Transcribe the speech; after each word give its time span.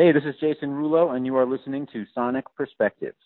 Hey, 0.00 0.12
this 0.12 0.24
is 0.24 0.34
Jason 0.40 0.70
Rullo, 0.70 1.14
and 1.14 1.26
you 1.26 1.36
are 1.36 1.44
listening 1.44 1.86
to 1.92 2.06
Sonic 2.14 2.46
Perspectives. 2.56 3.18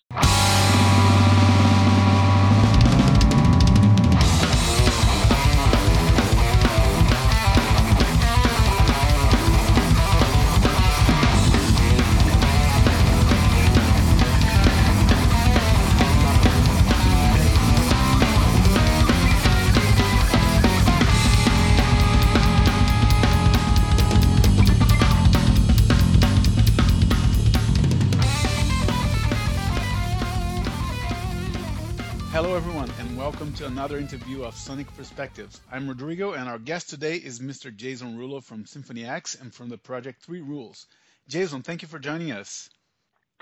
Another 33.84 34.00
interview 34.00 34.44
of 34.44 34.56
Sonic 34.56 34.86
Perspectives. 34.96 35.60
I'm 35.70 35.86
Rodrigo, 35.86 36.32
and 36.32 36.48
our 36.48 36.58
guest 36.58 36.88
today 36.88 37.16
is 37.16 37.40
Mr. 37.40 37.70
Jason 37.76 38.16
Rullo 38.16 38.42
from 38.42 38.64
Symphony 38.64 39.04
X 39.04 39.34
and 39.34 39.52
from 39.52 39.68
the 39.68 39.76
project 39.76 40.22
Three 40.22 40.40
Rules. 40.40 40.86
Jason, 41.28 41.60
thank 41.60 41.82
you 41.82 41.88
for 41.88 41.98
joining 41.98 42.32
us. 42.32 42.70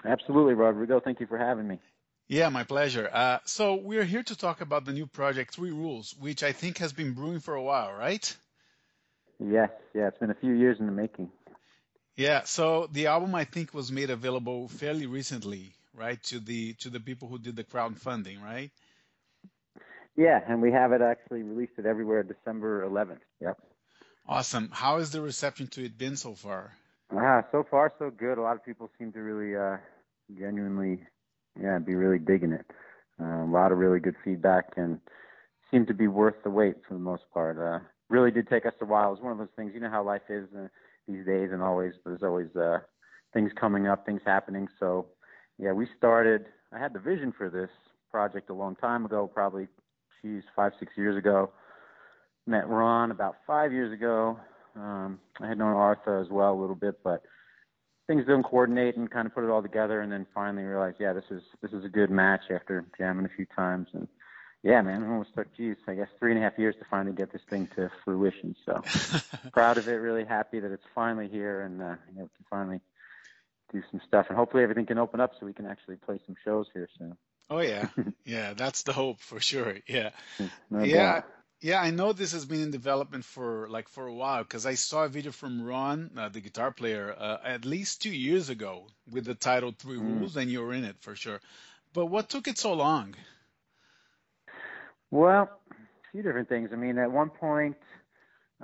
Absolutely, 0.04 0.54
Rodrigo. 0.54 0.98
Thank 0.98 1.20
you 1.20 1.28
for 1.28 1.38
having 1.38 1.68
me. 1.68 1.78
Yeah, 2.26 2.48
my 2.48 2.64
pleasure. 2.64 3.08
Uh, 3.12 3.38
so, 3.44 3.76
we're 3.76 4.02
here 4.02 4.24
to 4.24 4.36
talk 4.36 4.62
about 4.62 4.84
the 4.84 4.92
new 4.92 5.06
project 5.06 5.54
Three 5.54 5.70
Rules, 5.70 6.12
which 6.18 6.42
I 6.42 6.50
think 6.50 6.78
has 6.78 6.92
been 6.92 7.12
brewing 7.12 7.38
for 7.38 7.54
a 7.54 7.62
while, 7.62 7.92
right? 7.92 8.36
Yes, 9.38 9.70
yeah, 9.94 10.08
it's 10.08 10.18
been 10.18 10.32
a 10.32 10.40
few 10.40 10.54
years 10.54 10.80
in 10.80 10.86
the 10.86 10.92
making. 10.92 11.30
Yeah, 12.16 12.42
so 12.42 12.88
the 12.90 13.06
album 13.06 13.36
I 13.36 13.44
think 13.44 13.72
was 13.72 13.92
made 13.92 14.10
available 14.10 14.66
fairly 14.66 15.06
recently, 15.06 15.72
right, 15.94 16.20
to 16.24 16.40
the 16.40 16.72
to 16.80 16.90
the 16.90 16.98
people 16.98 17.28
who 17.28 17.38
did 17.38 17.54
the 17.54 17.62
crowdfunding, 17.62 18.42
right? 18.42 18.72
Yeah, 20.16 20.40
and 20.46 20.60
we 20.60 20.72
have 20.72 20.92
it 20.92 21.00
actually 21.00 21.42
released 21.42 21.72
it 21.78 21.86
everywhere 21.86 22.22
December 22.22 22.86
11th. 22.88 23.20
Yep. 23.40 23.58
Awesome. 24.28 24.68
How 24.72 24.98
has 24.98 25.10
the 25.10 25.20
reception 25.20 25.66
to 25.68 25.84
it 25.84 25.98
been 25.98 26.16
so 26.16 26.34
far? 26.34 26.72
Ah, 27.14 27.42
so 27.50 27.64
far 27.70 27.92
so 27.98 28.10
good. 28.10 28.38
A 28.38 28.42
lot 28.42 28.56
of 28.56 28.64
people 28.64 28.90
seem 28.98 29.12
to 29.12 29.20
really, 29.20 29.56
uh, 29.56 29.78
genuinely, 30.38 31.00
yeah, 31.60 31.78
be 31.78 31.94
really 31.94 32.18
digging 32.18 32.52
it. 32.52 32.66
Uh, 33.20 33.44
a 33.44 33.50
lot 33.50 33.72
of 33.72 33.78
really 33.78 34.00
good 34.00 34.16
feedback 34.24 34.72
and 34.76 34.98
seemed 35.70 35.88
to 35.88 35.94
be 35.94 36.08
worth 36.08 36.36
the 36.44 36.50
wait 36.50 36.76
for 36.86 36.94
the 36.94 37.00
most 37.00 37.24
part. 37.32 37.58
Uh, 37.58 37.84
really 38.08 38.30
did 38.30 38.48
take 38.48 38.66
us 38.66 38.74
a 38.80 38.84
while. 38.84 39.08
It 39.08 39.12
was 39.12 39.20
one 39.20 39.32
of 39.32 39.38
those 39.38 39.54
things, 39.56 39.72
you 39.74 39.80
know 39.80 39.90
how 39.90 40.02
life 40.04 40.22
is 40.28 40.46
uh, 40.56 40.68
these 41.08 41.24
days, 41.26 41.50
and 41.52 41.62
always 41.62 41.92
there's 42.04 42.22
always 42.22 42.54
uh, 42.56 42.78
things 43.32 43.50
coming 43.58 43.86
up, 43.86 44.06
things 44.06 44.22
happening. 44.24 44.68
So, 44.78 45.06
yeah, 45.58 45.72
we 45.72 45.86
started. 45.96 46.46
I 46.72 46.78
had 46.78 46.92
the 46.92 47.00
vision 47.00 47.32
for 47.36 47.50
this 47.50 47.70
project 48.10 48.50
a 48.50 48.54
long 48.54 48.76
time 48.76 49.04
ago, 49.04 49.30
probably 49.32 49.68
geez, 50.22 50.42
five, 50.54 50.72
six 50.78 50.92
years 50.96 51.16
ago. 51.16 51.50
Met 52.46 52.68
Ron 52.68 53.10
about 53.10 53.36
five 53.46 53.72
years 53.72 53.92
ago. 53.92 54.38
Um, 54.74 55.20
I 55.40 55.48
had 55.48 55.58
known 55.58 55.74
Arthur 55.74 56.18
as 56.18 56.28
well 56.28 56.52
a 56.52 56.60
little 56.60 56.74
bit, 56.74 57.02
but 57.04 57.22
things 58.06 58.22
didn't 58.22 58.44
coordinate 58.44 58.96
and 58.96 59.10
kind 59.10 59.26
of 59.26 59.34
put 59.34 59.44
it 59.44 59.50
all 59.50 59.62
together. 59.62 60.00
And 60.00 60.10
then 60.10 60.26
finally 60.34 60.64
realized, 60.64 60.96
yeah, 60.98 61.12
this 61.12 61.24
is 61.30 61.42
this 61.60 61.72
is 61.72 61.84
a 61.84 61.88
good 61.88 62.10
match 62.10 62.42
after 62.50 62.84
jamming 62.98 63.26
a 63.26 63.36
few 63.36 63.46
times. 63.54 63.88
And 63.92 64.08
yeah, 64.62 64.80
man, 64.80 65.02
it 65.02 65.06
almost 65.06 65.34
took, 65.34 65.54
geez, 65.56 65.76
I 65.86 65.94
guess 65.94 66.08
three 66.18 66.32
and 66.32 66.40
a 66.40 66.42
half 66.42 66.58
years 66.58 66.74
to 66.78 66.84
finally 66.90 67.14
get 67.14 67.32
this 67.32 67.42
thing 67.50 67.68
to 67.76 67.90
fruition. 68.04 68.56
So 68.64 68.82
proud 69.52 69.78
of 69.78 69.88
it, 69.88 69.94
really 69.94 70.24
happy 70.24 70.60
that 70.60 70.72
it's 70.72 70.84
finally 70.94 71.28
here 71.28 71.62
and 71.62 71.82
uh, 71.82 71.96
you 72.12 72.20
know, 72.20 72.30
can 72.36 72.46
finally 72.48 72.80
do 73.72 73.82
some 73.90 74.00
stuff. 74.06 74.26
And 74.28 74.36
hopefully 74.36 74.62
everything 74.62 74.86
can 74.86 74.98
open 74.98 75.20
up 75.20 75.32
so 75.38 75.46
we 75.46 75.52
can 75.52 75.66
actually 75.66 75.96
play 75.96 76.18
some 76.26 76.36
shows 76.44 76.66
here 76.72 76.88
soon. 76.98 77.16
Oh 77.52 77.60
yeah, 77.60 77.88
yeah, 78.24 78.54
that's 78.54 78.82
the 78.84 78.94
hope 78.94 79.20
for 79.20 79.40
sure. 79.40 79.76
Yeah, 79.88 80.10
No 80.70 80.84
yeah, 80.84 80.86
doubt. 80.86 81.24
yeah. 81.60 81.80
I 81.82 81.90
know 81.90 82.12
this 82.12 82.32
has 82.32 82.46
been 82.46 82.62
in 82.62 82.70
development 82.70 83.24
for 83.26 83.68
like 83.68 83.88
for 83.90 84.06
a 84.06 84.14
while 84.14 84.42
because 84.44 84.66
I 84.66 84.74
saw 84.74 85.04
a 85.04 85.08
video 85.08 85.32
from 85.32 85.62
Ron, 85.62 86.12
uh, 86.16 86.28
the 86.30 86.40
guitar 86.40 86.72
player, 86.72 87.14
uh, 87.18 87.38
at 87.44 87.66
least 87.66 88.02
two 88.02 88.14
years 88.14 88.48
ago 88.50 88.88
with 89.10 89.26
the 89.26 89.34
title 89.34 89.72
Three 89.78 89.98
Mm. 89.98 90.20
Rules, 90.20 90.36
and 90.36 90.50
you 90.50 90.62
were 90.62 90.74
in 90.74 90.84
it 90.84 90.96
for 91.00 91.16
sure. 91.16 91.40
But 91.94 92.06
what 92.06 92.30
took 92.30 92.48
it 92.48 92.58
so 92.58 92.74
long? 92.74 93.14
Well, 95.10 95.42
a 95.70 96.10
few 96.12 96.22
different 96.22 96.48
things. 96.48 96.70
I 96.72 96.76
mean, 96.76 96.98
at 96.98 97.10
one 97.12 97.30
point, 97.30 97.76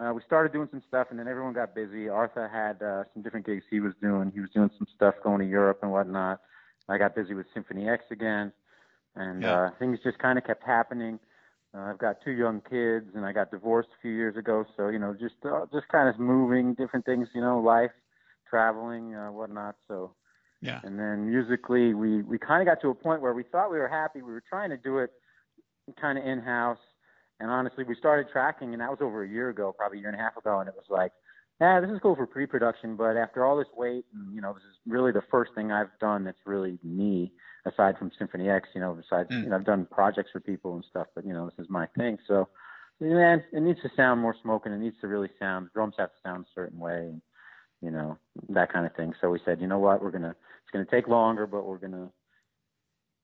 uh, 0.00 0.12
we 0.14 0.22
started 0.26 0.52
doing 0.52 0.68
some 0.70 0.82
stuff, 0.88 1.08
and 1.10 1.18
then 1.18 1.28
everyone 1.28 1.52
got 1.54 1.74
busy. 1.74 2.08
Arthur 2.08 2.48
had 2.48 2.82
uh, 2.84 3.04
some 3.14 3.22
different 3.22 3.46
gigs 3.46 3.64
he 3.70 3.80
was 3.80 3.94
doing. 4.00 4.30
He 4.32 4.40
was 4.40 4.50
doing 4.54 4.70
some 4.78 4.86
stuff 4.94 5.14
going 5.22 5.40
to 5.40 5.46
Europe 5.46 5.80
and 5.82 5.92
whatnot. 5.92 6.40
I 6.88 6.98
got 6.98 7.14
busy 7.14 7.34
with 7.34 7.46
Symphony 7.52 7.88
X 7.88 8.04
again, 8.10 8.52
and 9.18 9.44
Yeah. 9.44 9.58
uh, 9.68 9.70
things 9.78 9.98
just 10.04 10.18
kind 10.18 10.38
of 10.38 10.44
kept 10.46 10.64
happening. 10.64 11.20
Uh, 11.74 11.80
I've 11.82 11.98
got 11.98 12.16
two 12.24 12.32
young 12.32 12.62
kids, 12.62 13.06
and 13.14 13.26
I 13.26 13.32
got 13.32 13.50
divorced 13.50 13.90
a 13.98 14.02
few 14.02 14.12
years 14.12 14.36
ago. 14.36 14.64
So 14.76 14.88
you 14.88 14.98
know, 14.98 15.14
just 15.14 15.36
uh, 15.44 15.66
just 15.72 15.88
kind 15.88 16.08
of 16.08 16.18
moving, 16.18 16.74
different 16.74 17.06
things. 17.06 17.28
You 17.34 17.42
know, 17.42 17.60
life, 17.60 17.92
traveling, 18.48 19.14
uh, 19.14 19.32
whatnot. 19.32 19.76
So 19.88 20.14
Yeah, 20.62 20.82
and 20.82 20.98
then 20.98 21.30
musically, 21.30 21.94
we 21.94 22.22
we 22.22 22.38
kind 22.38 22.62
of 22.62 22.72
got 22.72 22.80
to 22.82 22.90
a 22.90 22.94
point 22.94 23.22
where 23.22 23.34
we 23.34 23.44
thought 23.44 23.70
we 23.70 23.78
were 23.78 23.88
happy. 23.88 24.22
We 24.22 24.32
were 24.32 24.44
trying 24.48 24.70
to 24.70 24.78
do 24.78 24.98
it 24.98 25.10
kind 26.00 26.18
of 26.18 26.24
in 26.24 26.40
house. 26.40 26.78
And 27.40 27.50
honestly, 27.50 27.84
we 27.84 27.94
started 27.94 28.28
tracking, 28.32 28.72
and 28.72 28.80
that 28.82 28.90
was 28.90 28.98
over 29.00 29.22
a 29.24 29.28
year 29.28 29.50
ago, 29.50 29.72
probably 29.76 29.98
a 29.98 30.00
year 30.02 30.10
and 30.10 30.20
a 30.20 30.22
half 30.22 30.36
ago. 30.36 30.60
And 30.60 30.68
it 30.68 30.74
was 30.74 30.86
like, 30.90 31.12
yeah, 31.60 31.80
this 31.80 31.90
is 31.90 31.98
cool 32.00 32.14
for 32.16 32.26
pre-production, 32.26 32.96
but 32.96 33.16
after 33.16 33.44
all 33.44 33.56
this 33.56 33.66
wait, 33.76 34.04
and 34.14 34.34
you 34.34 34.40
know, 34.40 34.52
this 34.52 34.62
is 34.62 34.76
really 34.86 35.12
the 35.12 35.22
first 35.30 35.52
thing 35.54 35.72
I've 35.72 35.96
done 36.00 36.24
that's 36.24 36.38
really 36.46 36.78
me, 36.84 37.32
aside 37.66 37.98
from 37.98 38.10
Symphony 38.18 38.48
X. 38.48 38.68
You 38.74 38.80
know, 38.80 38.94
besides, 38.94 39.28
Mm. 39.30 39.44
you 39.44 39.48
know, 39.50 39.56
I've 39.56 39.64
done 39.64 39.86
projects 39.90 40.30
for 40.30 40.40
people 40.40 40.74
and 40.74 40.84
stuff, 40.84 41.08
but 41.14 41.24
you 41.26 41.32
know, 41.32 41.46
this 41.46 41.58
is 41.58 41.68
my 41.70 41.86
thing. 41.96 42.18
So, 42.26 42.48
man, 43.00 43.42
it 43.52 43.60
needs 43.60 43.80
to 43.82 43.90
sound 43.96 44.20
more 44.20 44.34
smoking. 44.42 44.72
It 44.72 44.78
needs 44.78 44.96
to 45.00 45.08
really 45.08 45.30
sound. 45.38 45.70
Drums 45.74 45.94
have 45.98 46.10
to 46.10 46.18
sound 46.22 46.44
a 46.44 46.48
certain 46.54 46.78
way, 46.78 47.08
and 47.08 47.22
you 47.80 47.90
know, 47.90 48.18
that 48.50 48.72
kind 48.72 48.86
of 48.86 48.94
thing. 48.94 49.14
So 49.20 49.30
we 49.30 49.40
said, 49.44 49.60
you 49.60 49.66
know 49.66 49.78
what, 49.78 50.02
we're 50.02 50.10
gonna. 50.12 50.34
It's 50.62 50.70
gonna 50.72 50.84
take 50.84 51.08
longer, 51.08 51.46
but 51.46 51.64
we're 51.64 51.78
gonna 51.78 52.10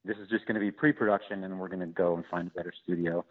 this 0.04 0.16
is 0.18 0.28
just 0.28 0.44
going 0.46 0.54
to 0.54 0.60
be 0.60 0.70
pre-production 0.70 1.44
and 1.44 1.58
we're 1.58 1.68
going 1.68 1.80
to 1.80 1.86
go 1.86 2.14
and 2.14 2.24
find 2.30 2.48
a 2.48 2.50
better 2.50 2.72
studio 2.82 3.24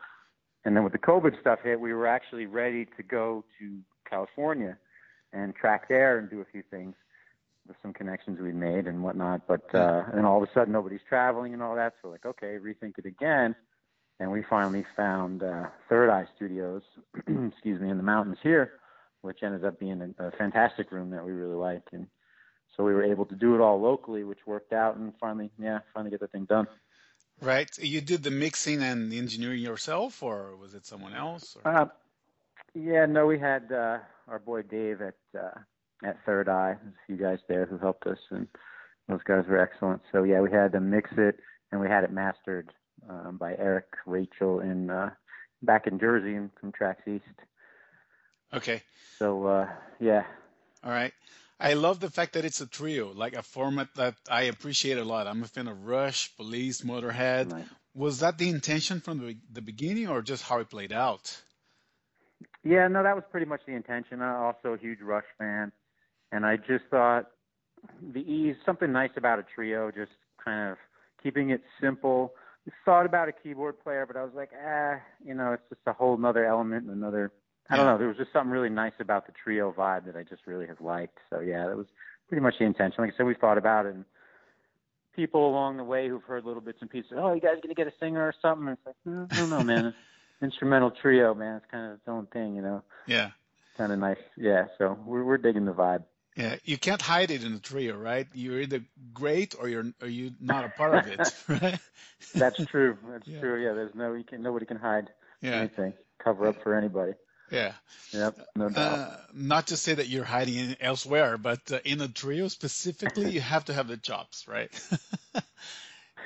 and 0.66 0.76
then 0.76 0.84
with 0.84 0.94
the 0.94 1.00
covid 1.00 1.40
stuff 1.40 1.60
hit 1.64 1.80
we 1.80 1.94
were 1.94 2.08
actually 2.08 2.46
ready 2.46 2.86
to 2.98 3.04
go 3.04 3.44
to 3.60 3.78
california 4.10 4.78
and 5.34 5.56
track 5.56 5.88
there 5.90 6.18
and 6.18 6.30
do 6.30 6.42
a 6.42 6.46
few 6.46 6.64
things 6.70 6.96
with 7.68 7.78
some 7.82 7.94
connections 7.94 8.40
we'd 8.40 8.56
made 8.56 8.88
and 8.88 9.04
whatnot 9.04 9.42
but 9.48 9.74
uh 9.74 10.04
and 10.08 10.18
then 10.18 10.26
all 10.26 10.42
of 10.42 10.48
a 10.48 10.54
sudden 10.54 10.74
nobody's 10.74 11.02
traveling 11.08 11.54
and 11.54 11.62
all 11.62 11.76
that 11.76 11.94
so 12.02 12.10
we're 12.10 12.14
like 12.14 12.26
okay 12.26 12.58
rethink 12.60 12.98
it 12.98 13.06
again 13.06 13.56
and 14.20 14.32
we 14.32 14.44
finally 14.50 14.86
found 14.96 15.44
uh 15.44 15.68
third 15.90 16.10
eye 16.10 16.26
studios 16.36 16.82
excuse 17.18 17.80
me 17.82 17.90
in 17.90 17.98
the 17.98 18.04
mountains 18.04 18.38
here 18.44 18.74
which 19.24 19.42
ended 19.42 19.66
up 19.66 19.80
being 19.80 20.14
a, 20.20 20.28
a 20.28 20.32
fantastic 20.32 20.92
room 20.92 21.10
that 21.10 21.26
we 21.26 21.32
really 21.32 21.56
liked, 21.56 21.94
and 21.94 22.08
so 22.76 22.84
we 22.84 22.94
were 22.94 23.04
able 23.04 23.26
to 23.26 23.36
do 23.36 23.56
it 23.56 23.62
all 23.62 23.82
locally, 23.82 24.24
which 24.24 24.40
worked 24.46 24.74
out, 24.74 24.98
and 24.98 25.14
finally, 25.20 25.50
yeah, 25.58 25.80
finally 25.94 26.12
get 26.12 26.20
the 26.20 26.28
thing 26.28 26.46
done. 26.46 26.68
right. 27.42 27.70
You 27.80 28.02
did 28.02 28.22
the 28.22 28.32
mixing 28.32 28.84
and 28.84 29.12
the 29.12 29.18
engineering 29.18 29.62
yourself, 29.62 30.22
or 30.22 30.56
was 30.58 30.74
it 30.76 30.86
someone 30.86 31.14
else? 31.14 31.56
Uh, 31.64 31.86
yeah, 32.76 33.06
no, 33.06 33.26
we 33.26 33.40
had 33.40 33.72
uh, 33.72 34.00
our 34.28 34.40
boy 34.40 34.64
Dave 34.64 35.02
at 35.02 35.16
uh, 35.38 35.60
at 36.04 36.18
Third 36.26 36.50
Eye. 36.50 36.76
There's 36.82 36.94
a 36.96 37.06
few 37.08 37.18
guys 37.18 37.40
there 37.48 37.66
who 37.66 37.78
helped 37.78 38.08
us, 38.08 38.18
and 38.32 38.48
those 39.08 39.24
guys 39.24 39.46
were 39.48 39.60
excellent. 39.60 40.02
So 40.12 40.24
yeah, 40.24 40.42
we 40.42 40.52
had 40.52 40.72
to 40.74 40.80
mix 40.80 41.12
it, 41.18 41.40
and 41.72 41.82
we 41.82 41.88
had 41.88 42.04
it 42.04 42.12
mastered 42.12 42.72
um, 43.10 43.38
by 43.38 43.56
Eric 43.58 43.86
Rachel 44.06 44.60
in 44.60 44.90
uh, 44.90 45.12
back 45.62 45.88
in 45.88 46.00
Jersey 46.00 46.36
and 46.36 46.50
from 46.60 46.72
Trax 46.72 46.96
East. 47.08 47.24
Okay. 48.54 48.82
So 49.20 49.46
uh, 49.48 49.68
yeah, 50.00 50.24
All 50.84 50.92
right. 50.92 51.14
I 51.60 51.74
love 51.76 52.00
the 52.00 52.10
fact 52.10 52.34
that 52.34 52.44
it's 52.44 52.60
a 52.62 52.68
trio, 52.68 53.14
like 53.14 53.36
a 53.36 53.44
format 53.44 53.88
that 53.96 54.16
I 54.30 54.44
appreciate 54.44 54.98
a 54.98 55.06
lot. 55.06 55.28
I'm 55.28 55.44
a 55.44 55.48
fan 55.48 55.68
of 55.68 55.86
Rush, 55.86 56.36
Police, 56.36 56.82
Motorhead. 56.82 57.54
Right. 57.54 57.66
Was 57.96 58.20
that 58.20 58.38
the 58.38 58.50
intention 58.50 59.00
from 59.00 59.20
the, 59.20 59.38
the 59.52 59.62
beginning 59.62 60.10
or 60.10 60.22
just 60.22 60.44
how 60.44 60.60
it 60.60 60.70
played 60.70 60.92
out? 60.92 61.42
Yeah, 62.64 62.88
no, 62.88 63.04
that 63.04 63.16
was 63.16 63.24
pretty 63.30 63.46
much 63.46 63.62
the 63.66 63.74
intention. 63.74 64.22
I'm 64.22 64.42
also 64.42 64.74
a 64.74 64.78
huge 64.78 65.02
Rush 65.02 65.26
fan, 65.38 65.72
and 66.32 66.46
I 66.46 66.58
just 66.58 66.86
thought 66.90 67.28
the 68.14 68.22
ease, 68.22 68.56
something 68.66 68.92
nice 68.92 69.12
about 69.18 69.40
a 69.40 69.46
trio, 69.56 69.92
just 69.92 70.12
kind 70.44 70.72
of 70.72 70.78
keeping 71.22 71.50
it 71.50 71.62
simple. 71.82 72.34
Thought 72.86 73.06
about 73.06 73.28
a 73.28 73.34
keyboard 73.34 73.82
player, 73.84 74.06
but 74.06 74.16
I 74.16 74.24
was 74.24 74.32
like, 74.34 74.52
ah, 74.66 74.96
you 75.24 75.34
know, 75.34 75.52
it's 75.52 75.64
just 75.70 75.82
a 75.86 75.94
whole 75.94 76.24
other 76.26 76.46
element, 76.46 76.86
and 76.86 76.96
another. 76.96 77.32
I 77.70 77.78
don't 77.78 77.86
know. 77.86 77.98
There 77.98 78.08
was 78.08 78.18
just 78.18 78.32
something 78.34 78.52
really 78.52 78.70
nice 78.70 78.94
about 79.00 79.26
the 79.26 79.34
trio 79.42 79.72
vibe 79.72 80.06
that 80.06 80.16
I 80.16 80.24
just 80.24 80.46
really 80.46 80.68
have 80.68 80.82
liked. 80.82 81.18
So 81.30 81.40
yeah, 81.40 81.68
that 81.68 81.78
was 81.78 81.88
pretty 82.28 82.42
much 82.42 82.56
the 82.60 82.66
intention. 82.66 83.04
Like 83.04 83.14
I 83.14 83.18
said, 83.18 83.26
we 83.26 83.36
thought 83.36 83.58
about 83.58 83.86
it. 83.86 83.96
And 83.96 84.06
people 85.16 85.50
along 85.50 85.78
the 85.78 85.84
way 85.84 86.10
who've 86.10 86.24
heard 86.24 86.44
little 86.46 86.62
bits 86.62 86.80
and 86.82 86.90
pieces, 86.90 87.14
oh, 87.16 87.34
you 87.34 87.42
guys 87.42 87.56
gonna 87.62 87.74
get 87.74 87.88
a 87.88 87.94
singer 88.00 88.22
or 88.22 88.34
something? 88.42 88.68
It's 88.68 88.86
like, 88.86 88.96
"Mm, 89.08 89.32
I 89.32 89.36
don't 89.36 89.50
know, 89.50 89.64
man. 89.64 89.94
Instrumental 90.44 90.92
trio, 90.92 91.34
man. 91.34 91.58
It's 91.58 91.66
kind 91.72 91.88
of 91.88 91.94
its 91.94 92.08
own 92.08 92.28
thing, 92.28 92.56
you 92.56 92.62
know 92.62 92.84
Yeah. 93.08 93.32
kind 93.78 93.92
of 93.92 94.00
nice. 94.00 94.18
Yeah, 94.38 94.66
so 94.78 94.98
we're 95.06 95.24
we're 95.24 95.38
digging 95.38 95.66
the 95.66 95.74
vibe. 95.74 96.04
Yeah, 96.36 96.56
you 96.64 96.78
can't 96.78 97.02
hide 97.02 97.30
it 97.32 97.44
in 97.44 97.54
a 97.54 97.60
trio, 97.60 97.96
right? 97.96 98.28
You're 98.34 98.62
either 98.62 98.84
great 99.14 99.56
or 99.58 99.70
you're 99.70 99.86
or 100.02 100.08
you're 100.08 100.32
not 100.40 100.66
a 100.66 100.70
part 100.70 100.96
of 100.96 101.08
it, 101.08 101.34
right? 101.48 101.80
That's 102.34 102.66
true. 102.66 102.98
That's 103.08 103.28
yeah. 103.28 103.40
true. 103.40 103.64
Yeah, 103.64 103.74
there's 103.74 103.96
no 103.96 104.14
you 104.14 104.24
can 104.24 104.42
nobody 104.42 104.66
can 104.66 104.78
hide 104.78 105.10
yeah. 105.42 105.52
anything, 105.52 105.94
cover 106.24 106.48
up 106.48 106.62
for 106.64 106.76
anybody. 106.76 107.14
Yeah. 107.52 107.74
Yep. 108.12 108.38
No 108.56 108.70
doubt. 108.70 109.00
Uh, 109.00 109.18
not 109.34 109.68
to 109.68 109.78
say 109.78 109.94
that 109.94 110.08
you're 110.08 110.24
hiding 110.24 110.76
elsewhere, 110.82 111.38
but 111.38 111.72
uh, 111.72 111.80
in 111.86 112.02
a 112.02 112.08
trio 112.08 112.48
specifically, 112.48 113.30
you 113.30 113.42
have 113.42 113.66
to 113.66 113.74
have 113.74 113.88
the 113.88 113.98
chops, 113.98 114.48
right? 114.48 114.72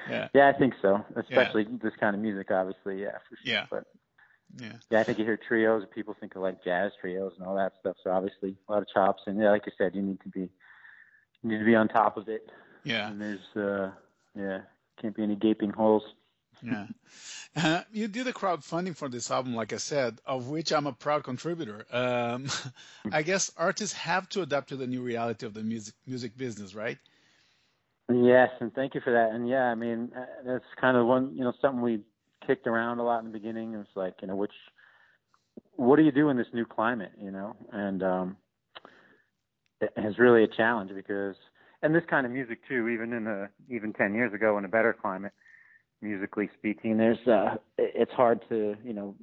yeah. 0.09 0.29
Yeah, 0.33 0.47
I 0.47 0.57
think 0.57 0.75
so. 0.81 1.03
Especially 1.17 1.63
yeah. 1.63 1.77
this 1.83 1.93
kind 1.99 2.15
of 2.15 2.21
music, 2.21 2.49
obviously. 2.49 3.01
Yeah, 3.01 3.17
for 3.29 3.35
sure. 3.35 3.53
Yeah. 3.53 3.65
But 3.69 3.83
yeah. 4.55 4.73
Yeah, 4.89 4.99
I 4.99 5.03
think 5.03 5.19
you 5.19 5.25
hear 5.25 5.37
trios, 5.37 5.83
people 5.93 6.15
think 6.19 6.35
of 6.35 6.41
like 6.41 6.63
jazz 6.63 6.91
trios 6.99 7.33
and 7.37 7.47
all 7.47 7.55
that 7.55 7.73
stuff. 7.79 7.97
So 8.03 8.11
obviously 8.11 8.55
a 8.67 8.71
lot 8.71 8.81
of 8.81 8.87
chops, 8.93 9.23
and 9.27 9.39
yeah, 9.39 9.51
like 9.51 9.65
you 9.65 9.71
said, 9.77 9.95
you 9.95 10.01
need 10.01 10.21
to 10.21 10.29
be 10.29 10.49
you 11.41 11.49
need 11.49 11.59
to 11.59 11.65
be 11.65 11.75
on 11.75 11.87
top 11.87 12.17
of 12.17 12.29
it. 12.29 12.49
Yeah. 12.83 13.09
And 13.09 13.21
there's 13.21 13.55
uh 13.55 13.91
yeah, 14.35 14.61
can't 15.01 15.15
be 15.15 15.23
any 15.23 15.35
gaping 15.35 15.71
holes. 15.71 16.03
yeah. 16.61 16.87
Uh, 17.55 17.81
you 17.91 18.07
did 18.07 18.27
a 18.27 18.33
crowdfunding 18.33 18.95
for 18.95 19.09
this 19.09 19.31
album, 19.31 19.55
like 19.55 19.73
I 19.73 19.77
said, 19.77 20.19
of 20.27 20.47
which 20.47 20.71
I'm 20.71 20.85
a 20.85 20.93
proud 20.93 21.23
contributor. 21.23 21.87
Um, 21.91 22.45
I 23.11 23.23
guess 23.23 23.51
artists 23.57 23.95
have 23.97 24.29
to 24.29 24.43
adapt 24.43 24.69
to 24.69 24.75
the 24.75 24.85
new 24.85 25.01
reality 25.01 25.47
of 25.47 25.55
the 25.55 25.63
music 25.63 25.95
music 26.05 26.37
business, 26.37 26.75
right? 26.75 26.99
Yes, 28.13 28.49
and 28.59 28.71
thank 28.75 28.93
you 28.93 29.01
for 29.01 29.11
that. 29.11 29.31
And 29.31 29.49
yeah, 29.49 29.63
I 29.63 29.75
mean, 29.75 30.11
uh, 30.15 30.25
that's 30.45 30.65
kind 30.79 30.95
of 30.97 31.07
one, 31.07 31.35
you 31.35 31.43
know, 31.43 31.53
something 31.59 31.81
we 31.81 32.01
kicked 32.45 32.67
around 32.67 32.99
a 32.99 33.03
lot 33.03 33.19
in 33.19 33.31
the 33.31 33.37
beginning. 33.37 33.73
It 33.73 33.77
was 33.77 33.87
like, 33.95 34.15
you 34.21 34.27
know, 34.27 34.35
which, 34.35 34.51
what 35.75 35.95
do 35.97 36.03
you 36.03 36.11
do 36.11 36.29
in 36.29 36.37
this 36.37 36.47
new 36.53 36.65
climate, 36.65 37.11
you 37.21 37.31
know? 37.31 37.55
And 37.71 38.03
um, 38.03 38.37
it 39.81 39.91
is 39.97 40.17
really 40.19 40.43
a 40.43 40.47
challenge 40.47 40.91
because, 40.93 41.35
and 41.81 41.93
this 41.93 42.03
kind 42.09 42.25
of 42.25 42.31
music 42.31 42.59
too, 42.67 42.87
even 42.87 43.13
in 43.13 43.27
a, 43.27 43.49
even 43.69 43.93
10 43.93 44.13
years 44.13 44.33
ago 44.33 44.57
in 44.57 44.65
a 44.65 44.69
better 44.69 44.95
climate, 44.99 45.33
musically 46.01 46.49
speaking, 46.57 46.97
there's, 46.97 47.25
uh, 47.27 47.55
it's 47.77 48.11
hard 48.11 48.41
to, 48.49 48.75
you 48.83 48.93
know, 48.93 49.15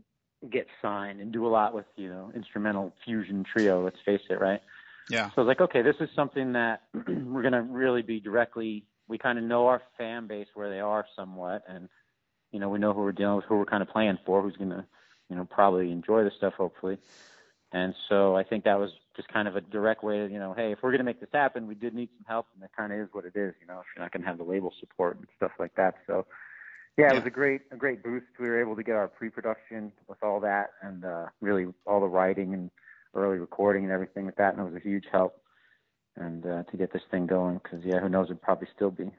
get 0.51 0.67
signed 0.83 1.21
and 1.21 1.33
do 1.33 1.47
a 1.47 1.49
lot 1.49 1.75
with, 1.75 1.87
you 1.97 2.09
know, 2.09 2.31
instrumental 2.35 2.93
fusion 3.05 3.45
trio, 3.51 3.83
let's 3.83 3.97
face 4.05 4.21
it, 4.29 4.41
right? 4.41 4.61
Yeah. 5.09 5.29
So 5.29 5.33
I 5.37 5.41
was 5.43 5.47
like, 5.49 5.61
okay, 5.61 5.83
this 5.83 5.97
is 6.01 6.09
something 6.15 6.53
that 6.53 6.83
we're 6.95 7.43
going 7.43 7.53
to 7.53 7.63
really 7.63 8.03
be 8.03 8.21
directly, 8.21 8.85
we 9.09 9.19
kind 9.19 9.39
of 9.39 9.45
know 9.45 9.67
our 9.67 9.83
fan 9.99 10.27
base 10.27 10.49
where 10.55 10.71
they 10.71 10.81
are 10.81 11.05
somewhat. 11.17 11.63
And, 11.69 11.89
you 12.55 12.61
know, 12.61 12.69
we 12.69 12.79
know 12.79 12.93
who 12.93 13.01
we're 13.01 13.11
dealing 13.11 13.35
with, 13.35 13.47
who 13.47 13.57
we're 13.57 13.65
kind 13.65 13.83
of 13.83 13.89
playing 13.89 14.17
for, 14.25 14.41
who's 14.41 14.57
going 14.57 14.71
to, 14.71 14.85
you 15.29 15.35
know, 15.35 15.45
probably 15.45 15.91
enjoy 15.91 16.23
the 16.23 16.31
stuff, 16.31 16.55
hopefully. 16.55 16.99
And 17.73 17.93
so 18.09 18.37
I 18.37 18.45
think 18.45 18.63
that 18.63 18.79
was 18.79 18.91
just 19.17 19.27
kind 19.27 19.49
of 19.49 19.57
a 19.57 19.61
direct 19.61 20.05
way 20.05 20.19
to, 20.19 20.33
you 20.33 20.39
know, 20.39 20.55
hey, 20.57 20.71
if 20.71 20.79
we're 20.81 20.93
going 20.93 21.01
to 21.01 21.05
make 21.05 21.19
this 21.19 21.31
happen, 21.33 21.67
we 21.67 21.75
did 21.75 21.95
need 21.95 22.11
some 22.17 22.25
help, 22.29 22.47
and 22.55 22.63
that 22.63 22.71
kind 22.77 22.93
of 22.93 23.01
is 23.01 23.09
what 23.11 23.25
it 23.25 23.35
is, 23.35 23.55
you 23.61 23.67
know, 23.67 23.81
if 23.81 23.87
you're 23.95 24.05
not 24.05 24.13
going 24.13 24.23
to 24.23 24.29
have 24.29 24.39
the 24.39 24.45
label 24.45 24.73
support 24.79 25.17
and 25.17 25.27
stuff 25.37 25.51
like 25.59 25.75
that. 25.75 25.97
So, 26.07 26.27
yeah, 26.97 27.11
it 27.11 27.17
was 27.17 27.27
a 27.27 27.31
great, 27.31 27.63
a 27.73 27.77
great 27.77 28.05
boost. 28.05 28.27
We 28.39 28.47
were 28.47 28.61
able 28.61 28.77
to 28.77 28.85
get 28.85 28.95
our 28.95 29.09
pre-production 29.09 29.91
with 30.07 30.23
all 30.23 30.39
that, 30.41 30.71
and 30.81 31.05
uh, 31.05 31.27
really 31.41 31.67
all 31.87 31.99
the 31.99 32.07
writing 32.07 32.55
and 32.55 32.71
early 33.15 33.39
recording 33.39 33.83
and 33.83 33.93
everything 33.93 34.27
with 34.27 34.37
that, 34.37 34.55
and 34.55 34.65
it 34.65 34.73
was 34.73 34.81
a 34.81 34.89
huge 34.89 35.07
help. 35.11 35.41
And 36.15 36.47
uh, 36.47 36.63
to 36.71 36.77
get 36.77 36.93
this 36.93 37.03
thing 37.11 37.27
going, 37.27 37.59
because 37.61 37.85
yeah, 37.85 37.99
who 37.99 38.09
knows, 38.09 38.27
it'd 38.27 38.41
probably 38.41 38.69
still 38.73 38.93
be, 38.93 39.11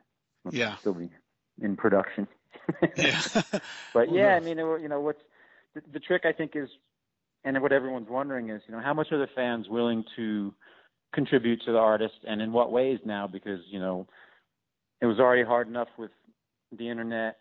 yeah, 0.52 0.78
still 0.78 0.94
be 0.94 1.10
in 1.62 1.76
production 1.76 2.30
yeah. 2.98 3.22
but 3.94 4.12
yeah, 4.12 4.36
I 4.36 4.40
mean, 4.40 4.58
you 4.58 4.88
know, 4.88 5.02
what's 5.02 5.22
the, 5.74 5.82
the 5.94 6.00
trick 6.00 6.24
I 6.26 6.32
think 6.32 6.52
is, 6.56 6.70
and 7.44 7.62
what 7.62 7.72
everyone's 7.72 8.10
wondering 8.10 8.50
is, 8.50 8.62
you 8.68 8.74
know, 8.74 8.82
how 8.82 8.94
much 8.94 9.12
are 9.12 9.20
the 9.20 9.30
fans 9.36 9.68
willing 9.70 10.04
to 10.16 10.54
contribute 11.14 11.62
to 11.66 11.72
the 11.72 11.78
artist, 11.78 12.16
and 12.28 12.42
in 12.42 12.52
what 12.52 12.72
ways 12.72 13.00
now? 13.06 13.28
Because 13.28 13.60
you 13.70 13.80
know, 13.80 14.08
it 15.02 15.06
was 15.06 15.20
already 15.20 15.44
hard 15.44 15.68
enough 15.68 15.90
with 15.98 16.12
the 16.78 16.90
internet 16.90 17.38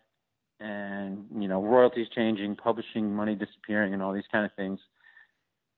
and 0.59 1.25
you 1.37 1.47
know 1.47 1.61
royalties 1.61 2.07
changing, 2.15 2.55
publishing 2.55 3.13
money 3.13 3.35
disappearing, 3.35 3.93
and 3.93 4.01
all 4.01 4.13
these 4.13 4.23
kind 4.31 4.45
of 4.45 4.51
things. 4.53 4.79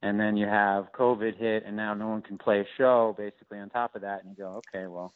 And 0.04 0.19
then 0.19 0.38
you 0.38 0.45
have 0.45 0.92
COVID 0.94 1.38
hit, 1.38 1.63
and 1.66 1.75
now 1.75 1.95
no 1.95 2.07
one 2.07 2.22
can 2.22 2.38
play 2.38 2.60
a 2.60 2.66
show 2.78 3.16
basically 3.18 3.57
on 3.57 3.69
top 3.69 3.95
of 3.95 4.01
that. 4.01 4.24
And 4.24 4.30
you 4.30 4.44
go, 4.44 4.62
okay, 4.74 4.86
well, 4.86 5.13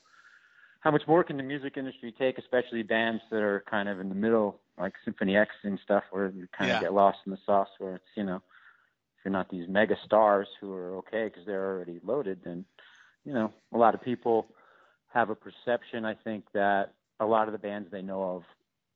how 0.81 0.91
much 0.91 1.03
more 1.07 1.23
can 1.23 1.37
the 1.37 1.43
music 1.43 1.77
industry 1.77 2.13
take, 2.17 2.37
especially 2.37 2.83
bands 2.83 3.21
that 3.31 3.41
are 3.41 3.63
kind 3.69 3.87
of 3.87 3.99
in 3.99 4.09
the 4.09 4.15
middle, 4.15 4.59
like 4.79 4.93
Symphony 5.05 5.37
X 5.37 5.51
and 5.63 5.79
stuff, 5.83 6.03
where 6.11 6.29
you 6.29 6.47
kind 6.57 6.69
yeah. 6.69 6.77
of 6.77 6.81
get 6.81 6.93
lost 6.93 7.19
in 7.25 7.31
the 7.31 7.37
sauce, 7.45 7.69
where 7.77 7.95
it's 7.95 8.05
you 8.15 8.23
know, 8.23 8.37
if 8.37 9.23
you're 9.25 9.31
not 9.31 9.49
these 9.49 9.67
mega 9.69 9.95
stars 10.05 10.47
who 10.59 10.73
are 10.73 10.97
okay 10.97 11.25
because 11.25 11.45
they're 11.45 11.65
already 11.65 11.99
loaded, 12.03 12.39
then 12.43 12.65
you 13.23 13.33
know, 13.33 13.53
a 13.71 13.77
lot 13.77 13.93
of 13.93 14.01
people 14.01 14.47
have 15.13 15.29
a 15.29 15.35
perception. 15.35 16.03
I 16.03 16.15
think 16.15 16.45
that 16.53 16.93
a 17.19 17.25
lot 17.25 17.47
of 17.47 17.51
the 17.51 17.59
bands 17.59 17.89
they 17.91 18.01
know 18.01 18.23
of 18.23 18.43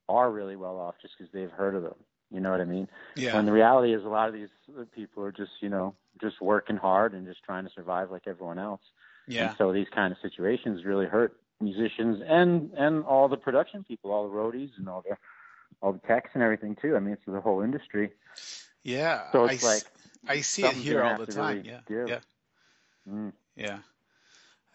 are 0.10 0.32
really 0.32 0.56
well 0.56 0.78
off 0.78 0.96
just 1.02 1.14
because 1.18 1.32
they've 1.32 1.52
heard 1.52 1.76
of 1.76 1.84
them. 1.84 1.96
You 2.32 2.40
know 2.40 2.50
what 2.50 2.62
I 2.62 2.66
mean? 2.66 2.88
Yeah. 3.16 3.38
And 3.38 3.48
the 3.48 3.52
reality 3.52 3.94
is, 3.94 4.04
a 4.04 4.08
lot 4.08 4.28
of 4.28 4.34
these 4.34 4.50
people 4.96 5.24
are 5.24 5.32
just, 5.32 5.52
you 5.62 5.70
know, 5.70 5.94
just 6.20 6.42
working 6.42 6.78
hard 6.78 7.14
and 7.14 7.28
just 7.28 7.44
trying 7.44 7.66
to 7.66 7.72
survive 7.76 8.10
like 8.10 8.24
everyone 8.26 8.58
else. 8.58 8.82
Yeah. 9.28 9.50
And 9.50 9.58
so 9.58 9.72
these 9.72 9.88
kind 9.94 10.12
of 10.12 10.18
situations 10.22 10.84
really 10.84 11.06
hurt 11.06 11.38
musicians 11.62 12.22
and 12.28 12.72
and 12.78 13.04
all 13.06 13.28
the 13.28 13.38
production 13.38 13.84
people, 13.84 14.12
all 14.12 14.28
the 14.28 14.36
roadies 14.36 14.72
and 14.78 14.90
all 14.90 15.04
the 15.08 15.16
all 15.82 15.94
the 15.94 16.08
techs 16.08 16.32
and 16.34 16.44
everything 16.44 16.76
too. 16.82 16.96
I 16.96 17.00
mean, 17.00 17.14
it's 17.14 17.26
the 17.26 17.42
whole 17.42 17.62
industry. 17.62 18.12
Yeah. 18.84 19.32
So 19.32 19.46
it's 19.46 19.66
I, 19.66 19.74
like 19.74 19.84
I 20.28 20.42
see 20.42 20.66
it 20.66 20.74
here 20.74 21.04
all 21.04 21.18
the 21.18 21.26
time. 21.26 21.58
Really 21.58 21.70
yeah. 21.70 21.80
Give. 21.88 22.10
Yeah. 22.10 22.20
Mm. 23.10 23.34
Yeah. 23.56 23.78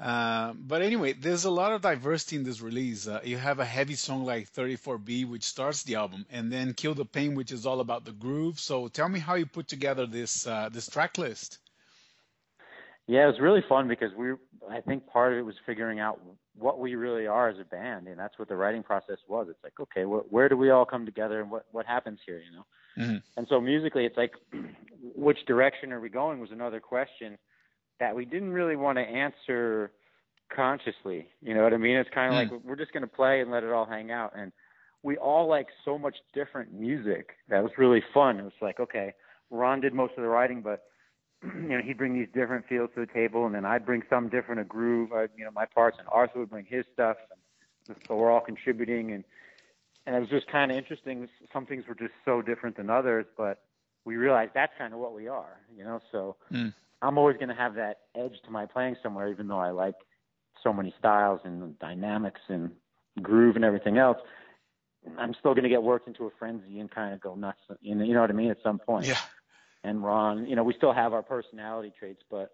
Uh, 0.01 0.55
but 0.55 0.81
anyway, 0.81 1.13
there's 1.13 1.45
a 1.45 1.51
lot 1.51 1.73
of 1.73 1.83
diversity 1.83 2.37
in 2.37 2.43
this 2.43 2.63
release. 2.63 3.07
Uh, 3.07 3.21
you 3.23 3.37
have 3.37 3.59
a 3.59 3.65
heavy 3.67 3.95
song 3.95 4.25
like 4.25 4.51
34B, 4.51 5.29
which 5.29 5.43
starts 5.43 5.83
the 5.83 5.97
album, 5.97 6.25
and 6.31 6.51
then 6.51 6.73
Kill 6.73 6.95
the 6.95 7.05
Pain, 7.05 7.35
which 7.35 7.53
is 7.53 7.67
all 7.67 7.81
about 7.81 8.07
the 8.07 8.13
groove. 8.13 8.59
So 8.59 8.89
tell 8.89 9.11
me 9.11 9.19
how 9.19 9.35
you 9.35 9.45
put 9.45 9.69
together 9.69 10.07
this 10.07 10.47
uh, 10.47 10.71
this 10.73 10.89
track 10.89 11.19
list. 11.19 11.59
Yeah, 13.07 13.25
it 13.25 13.27
was 13.27 13.41
really 13.41 13.65
fun 13.69 13.89
because 13.89 14.13
we, 14.17 14.33
I 14.71 14.81
think 14.81 15.07
part 15.07 15.33
of 15.33 15.39
it 15.39 15.43
was 15.43 15.57
figuring 15.67 15.99
out 15.99 16.21
what 16.57 16.79
we 16.79 16.95
really 16.95 17.27
are 17.27 17.49
as 17.49 17.59
a 17.59 17.65
band, 17.65 18.07
and 18.07 18.19
that's 18.19 18.39
what 18.39 18.49
the 18.49 18.57
writing 18.57 18.83
process 18.83 19.19
was. 19.29 19.49
It's 19.51 19.63
like, 19.65 19.81
okay, 19.81 20.05
wh- 20.05 20.31
where 20.33 20.49
do 20.49 20.57
we 20.57 20.71
all 20.71 20.85
come 20.85 21.05
together, 21.05 21.41
and 21.41 21.51
what 21.51 21.67
what 21.73 21.87
happens 21.87 22.21
here, 22.25 22.39
you 22.39 22.57
know? 22.57 22.67
Mm-hmm. 22.99 23.17
And 23.37 23.47
so 23.49 23.61
musically, 23.61 24.05
it's 24.05 24.17
like, 24.17 24.33
which 25.17 25.39
direction 25.47 25.93
are 25.93 26.01
we 26.01 26.09
going 26.09 26.41
was 26.41 26.51
another 26.53 26.81
question 26.81 27.39
that 27.99 28.15
we 28.15 28.25
didn't 28.25 28.53
really 28.53 28.77
want 28.77 28.99
to 28.99 29.03
answer 29.03 29.93
consciously. 30.55 31.29
You 31.43 31.55
know 31.55 31.63
what 31.63 31.75
I 31.75 31.79
mean? 31.79 31.97
It's 31.97 32.11
kind 32.15 32.35
of 32.35 32.39
mm. 32.39 32.53
like 32.53 32.65
we're 32.65 32.77
just 32.77 32.93
going 32.93 33.03
to 33.03 33.09
play 33.09 33.41
and 33.41 33.51
let 33.51 33.65
it 33.65 33.73
all 33.73 33.87
hang 33.87 34.11
out, 34.11 34.33
and 34.37 34.53
we 35.03 35.17
all 35.17 35.49
like 35.49 35.67
so 35.85 35.99
much 35.99 36.17
different 36.35 36.73
music 36.73 37.31
that 37.49 37.63
was 37.63 37.73
really 37.79 38.03
fun. 38.13 38.39
It 38.39 38.45
was 38.45 38.53
like, 38.61 38.81
okay, 38.81 39.15
Ron 39.51 39.81
did 39.81 39.95
most 39.95 40.13
of 40.17 40.23
the 40.23 40.29
writing, 40.29 40.63
but 40.63 40.83
you 41.55 41.69
know, 41.69 41.81
he'd 41.83 41.99
bring 41.99 42.15
these 42.15 42.29
different 42.35 42.67
feels 42.69 42.91
to 42.95 43.01
the 43.01 43.13
table, 43.13 43.47
and 43.47 43.55
then 43.55 43.65
I'd 43.65 43.87
bring 43.87 44.03
some 44.11 44.29
different 44.29 44.61
a 44.61 44.65
groove, 44.65 45.13
uh, 45.13 45.23
you 45.37 45.45
know, 45.45 45.51
my 45.55 45.67
parts, 45.67 45.97
and 45.99 46.07
Arthur 46.11 46.41
would 46.41 46.51
bring 46.51 46.67
his 46.67 46.85
stuff, 46.93 47.17
and 47.31 47.97
so 48.07 48.17
we're 48.17 48.31
all 48.31 48.41
contributing, 48.41 49.13
and 49.13 49.25
and 50.07 50.17
it 50.17 50.21
was 50.21 50.29
just 50.29 50.51
kind 50.51 50.71
of 50.71 50.77
interesting. 50.77 51.29
Some 51.53 51.67
things 51.67 51.85
were 51.87 51.95
just 51.95 52.13
so 52.25 52.43
different 52.43 52.77
than 52.77 52.91
others, 52.91 53.27
but 53.37 53.63
we 54.05 54.17
realized 54.17 54.53
that's 54.55 54.73
kind 54.79 54.95
of 54.95 54.99
what 54.99 55.15
we 55.15 55.29
are, 55.29 55.61
you 55.77 55.85
know. 55.85 56.01
So 56.11 56.37
mm. 56.53 56.73
I'm 57.03 57.19
always 57.19 57.37
going 57.37 57.51
to 57.51 57.55
have 57.55 57.75
that 57.75 58.01
edge 58.17 58.35
to 58.45 58.51
my 58.51 58.67
playing 58.67 58.97
somewhere, 59.03 59.29
even 59.29 59.47
though 59.47 59.59
I 59.59 59.71
like 59.71 59.95
so 60.63 60.73
many 60.73 60.95
styles 60.99 61.41
and 61.45 61.79
dynamics 61.79 62.41
and 62.49 62.71
groove 63.23 63.57
and 63.57 63.65
everything 63.65 63.99
else. 63.99 64.19
I'm 65.19 65.33
still 65.39 65.55
going 65.55 65.65
to 65.65 65.71
get 65.71 65.83
worked 65.83 66.07
into 66.09 66.27
a 66.27 66.31
frenzy 66.39 66.79
and 66.79 66.91
kind 66.91 67.15
of 67.15 67.21
go 67.21 67.35
nuts. 67.35 67.61
You 67.81 67.95
know, 67.95 68.05
you 68.05 68.13
know 68.13 68.21
what 68.21 68.31
I 68.31 68.35
mean? 68.35 68.51
At 68.51 68.59
some 68.63 68.79
point. 68.79 69.07
Yeah 69.07 69.17
and 69.85 70.03
Ron, 70.05 70.47
you 70.47 70.57
know, 70.57 70.63
we 70.65 70.75
still 70.75 70.93
have 70.93 71.13
our 71.13 71.23
personality 71.23 71.93
traits, 71.99 72.23
but 72.31 72.53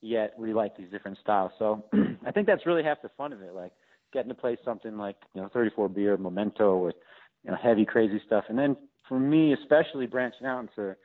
yet 0.00 0.34
we 0.38 0.52
like 0.52 0.76
these 0.76 0.90
different 0.90 1.18
styles. 1.20 1.52
So 1.58 1.84
I 2.26 2.30
think 2.32 2.46
that's 2.46 2.66
really 2.66 2.82
half 2.82 3.02
the 3.02 3.10
fun 3.16 3.32
of 3.32 3.42
it, 3.42 3.54
like 3.54 3.72
getting 4.12 4.28
to 4.28 4.34
play 4.34 4.56
something 4.64 4.96
like, 4.96 5.16
you 5.34 5.42
know, 5.42 5.48
34 5.52 5.88
beer 5.88 6.16
memento 6.16 6.76
with, 6.76 6.96
you 7.44 7.50
know, 7.50 7.56
heavy, 7.60 7.84
crazy 7.84 8.20
stuff. 8.26 8.44
And 8.48 8.58
then 8.58 8.76
for 9.08 9.18
me, 9.18 9.52
especially 9.52 10.06
branching 10.06 10.46
out 10.46 10.60
into 10.60 10.96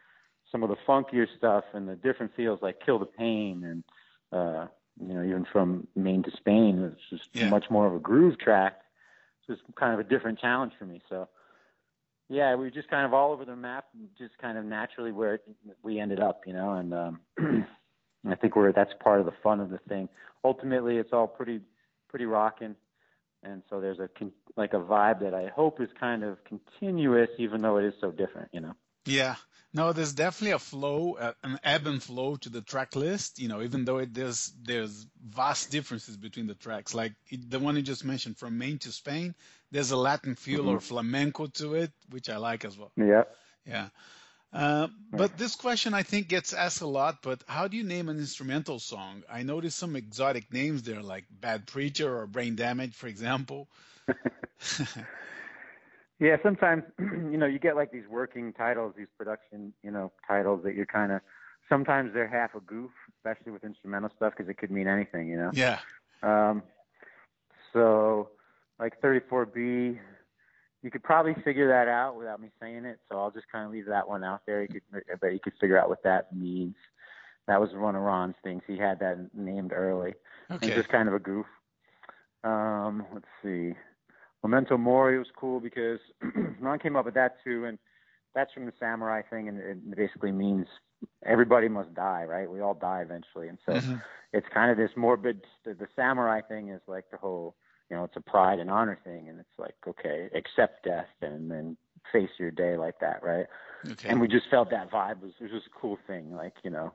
some 0.51 0.63
of 0.63 0.70
the 0.70 0.75
funkier 0.88 1.27
stuff 1.38 1.63
and 1.74 1.88
the 1.88 1.96
different 1.96 2.32
feels 2.36 2.60
like 2.62 2.77
Kill 2.86 3.00
the 3.00 3.06
Pain 3.06 3.63
and, 3.63 3.84
uh, 4.32 4.68
you 5.00 5.13
know, 5.13 5.24
even 5.24 5.46
from 5.51 5.88
Maine 5.96 6.24
to 6.24 6.32
Spain, 6.38 6.91
it's 6.91 7.10
just 7.10 7.30
yeah. 7.34 7.50
much 7.50 7.65
more 7.70 7.88
of 7.88 7.94
a 7.94 8.00
groove 8.00 8.38
track. 8.39 8.82
It's 9.39 9.60
just 9.60 9.75
kind 9.75 9.94
of 9.94 10.00
a 10.00 10.10
different 10.10 10.39
challenge 10.39 10.74
for 10.77 10.86
me. 10.86 11.01
So, 11.10 11.27
yeah, 12.32 12.56
we 12.56 12.64
were 12.64 12.72
just 12.72 12.90
kind 12.90 13.06
of 13.06 13.14
all 13.14 13.34
over 13.34 13.44
the 13.44 13.56
map, 13.56 13.86
just 14.18 14.38
kind 14.38 14.58
of 14.58 14.64
naturally 14.64 15.12
where 15.12 15.42
we 15.84 16.00
ended 16.00 16.22
up, 16.22 16.42
you 16.48 16.54
know. 16.54 16.74
And 16.74 16.94
um, 16.94 17.20
I 18.28 18.36
think 18.36 18.56
we're 18.56 18.72
that's 18.72 18.94
part 19.04 19.20
of 19.20 19.26
the 19.26 19.34
fun 19.44 19.60
of 19.60 19.70
the 19.70 19.80
thing. 19.90 20.08
Ultimately, 20.44 20.96
it's 20.98 21.12
all 21.12 21.28
pretty 21.28 21.60
pretty 22.08 22.26
rocking, 22.26 22.76
and 23.44 23.62
so 23.70 23.82
there's 23.82 24.00
a 24.00 24.10
like 24.56 24.74
a 24.74 24.80
vibe 24.80 25.20
that 25.22 25.34
I 25.34 25.52
hope 25.54 25.82
is 25.82 25.90
kind 26.00 26.24
of 26.24 26.38
continuous, 26.46 27.30
even 27.38 27.62
though 27.62 27.78
it 27.78 27.86
is 27.86 27.94
so 28.00 28.12
different, 28.12 28.48
you 28.54 28.62
know. 28.62 28.76
Yeah, 29.06 29.36
No, 29.74 29.94
there's 29.94 30.13
definitely 30.13 30.51
a 30.51 30.60
flow, 30.60 31.13
uh, 31.13 31.34
an 31.44 31.58
ebb 31.63 31.88
and 31.88 32.04
flow 32.04 32.36
to 32.38 32.50
the 32.50 32.62
track 32.62 32.96
list. 32.96 33.40
You 33.40 33.48
know, 33.48 33.62
even 33.62 33.86
though 33.86 34.00
it, 34.00 34.13
there's 34.13 34.51
there's 34.62 35.06
vast 35.25 35.72
differences 35.72 36.18
between 36.18 36.48
the 36.48 36.56
tracks. 36.56 36.94
Like 36.94 37.13
it, 37.30 37.50
the 37.50 37.60
one 37.60 37.78
you 37.78 37.82
just 37.82 38.04
mentioned, 38.04 38.38
from 38.38 38.58
Maine 38.58 38.80
to 38.80 38.92
Spain, 38.92 39.34
there's 39.72 39.92
a 39.92 39.98
Latin 39.98 40.36
feel 40.36 40.62
mm-hmm. 40.62 40.75
or 40.75 40.80
flamenco 40.82 41.48
to 41.48 41.75
it, 41.75 41.92
which 42.10 42.30
I 42.30 42.38
like 42.38 42.66
as 42.66 42.78
well. 42.78 42.92
Yeah. 42.98 43.24
Yeah. 43.66 43.88
Uh, 44.54 44.90
but 45.10 45.38
this 45.38 45.56
question 45.56 45.94
I 45.94 46.04
think 46.04 46.28
gets 46.28 46.51
asked 46.51 46.82
a 46.82 46.88
lot. 46.88 47.22
But 47.22 47.42
how 47.48 47.70
do 47.70 47.78
you 47.78 47.84
name 47.84 48.10
an 48.10 48.18
instrumental 48.18 48.80
song? 48.80 49.24
I 49.32 49.44
noticed 49.44 49.78
some 49.78 49.96
exotic 49.96 50.51
names 50.51 50.84
there, 50.84 51.01
like 51.01 51.24
Bad 51.32 51.68
Preacher 51.68 52.18
or 52.18 52.28
Brain 52.28 52.56
Damage, 52.56 52.94
for 52.94 53.08
example. 53.08 53.70
yeah, 56.22 56.38
sometimes 56.44 56.84
you 57.00 57.38
know 57.38 57.48
you 57.48 57.60
get 57.60 57.75
like 57.75 57.92
these 57.92 58.08
working 58.10 58.54
titles, 58.54 58.94
these 58.96 59.08
production 59.18 59.74
you 59.84 59.92
know 59.92 60.12
titles 60.25 60.62
that 60.63 60.75
you're 60.75 60.86
kind 60.86 61.12
of. 61.12 61.22
Sometimes 61.68 62.13
they're 62.13 62.28
half 62.28 62.54
a 62.54 62.60
goof, 62.60 62.92
especially 63.18 63.51
with 63.51 63.63
instrumental 63.63 64.10
stuff, 64.18 64.34
because 64.36 64.50
it 64.50 64.58
could 64.58 64.72
mean 64.72 64.88
anything, 64.88 65.30
you 65.30 65.38
know. 65.38 65.51
Yeah. 65.54 65.80
Um, 66.22 66.63
so, 67.72 68.30
like 68.78 69.00
34B, 69.01 69.98
you 70.84 70.92
could 70.92 71.01
probably 71.01 71.34
figure 71.46 71.70
that 71.70 71.88
out 71.88 72.18
without 72.18 72.42
me 72.42 72.50
saying 72.60 72.84
it. 72.84 73.00
So 73.10 73.18
I'll 73.18 73.32
just 73.32 73.46
kind 73.50 73.66
of 73.66 73.72
leave 73.72 73.86
that 73.86 74.08
one 74.08 74.22
out 74.24 74.42
there. 74.46 74.63
You 74.63 74.68
could, 74.68 75.04
I 75.12 75.16
bet 75.16 75.32
you 75.32 75.40
could 75.40 75.54
figure 75.62 75.80
out 75.80 75.88
what 75.88 76.04
that 76.04 76.36
means. 76.36 76.75
That 77.48 77.62
was 77.62 77.70
one 77.74 77.96
of 77.96 78.01
Ron's 78.01 78.36
things. 78.44 78.63
He 78.68 78.78
had 78.78 79.00
that 79.00 79.34
named 79.34 79.72
early. 79.72 80.13
Okay. 80.51 80.68
It's 80.68 80.75
just 80.75 80.90
kind 80.90 81.08
of 81.08 81.13
a 81.13 81.20
goof. 81.20 81.46
Um, 82.44 83.06
let's 83.13 83.25
see. 83.42 83.75
Memento 84.43 84.77
Mori 84.77 85.17
was 85.17 85.27
cool 85.36 85.60
because 85.60 86.00
Ron 86.60 86.79
came 86.79 86.95
up 86.95 87.05
with 87.05 87.13
that 87.13 87.38
too, 87.43 87.65
and 87.65 87.77
that's 88.33 88.51
from 88.53 88.65
the 88.65 88.74
samurai 88.79 89.21
thing, 89.29 89.48
and 89.48 89.60
it 89.60 89.95
basically 89.95 90.31
means 90.31 90.67
everybody 91.25 91.67
must 91.67 91.93
die, 91.93 92.24
right? 92.24 92.50
We 92.50 92.62
all 92.62 92.74
die 92.74 93.01
eventually, 93.01 93.50
and 93.50 93.57
so 93.65 93.74
mm-hmm. 93.74 93.95
it's 94.33 94.48
kind 94.53 94.71
of 94.71 94.77
this 94.77 94.91
morbid. 94.95 95.41
The, 95.65 95.74
the 95.74 95.88
samurai 95.95 96.41
thing 96.41 96.69
is 96.69 96.81
like 96.88 97.05
the 97.12 97.17
whole 97.17 97.55
you 97.91 97.98
know, 97.98 98.05
it's 98.05 98.15
a 98.15 98.21
pride 98.21 98.60
and 98.60 98.71
honor 98.71 98.98
thing, 99.03 99.27
and 99.27 99.38
it's 99.38 99.60
like, 99.60 99.75
okay, 99.86 100.29
accept 100.33 100.86
death 100.86 101.10
and 101.21 101.51
then 101.51 101.75
face 102.12 102.29
your 102.39 102.50
day 102.50 102.77
like 102.77 102.98
that, 103.01 103.21
right? 103.21 103.48
Okay. 103.86 104.07
And 104.07 104.21
we 104.21 104.29
just 104.29 104.45
felt 104.50 104.71
that 104.71 104.89
vibe 104.89 105.21
was 105.21 105.33
was 105.41 105.51
just 105.51 105.67
a 105.67 105.79
cool 105.79 106.00
thing, 106.07 106.33
like 106.33 106.53
you 106.63 106.69
know, 106.69 106.93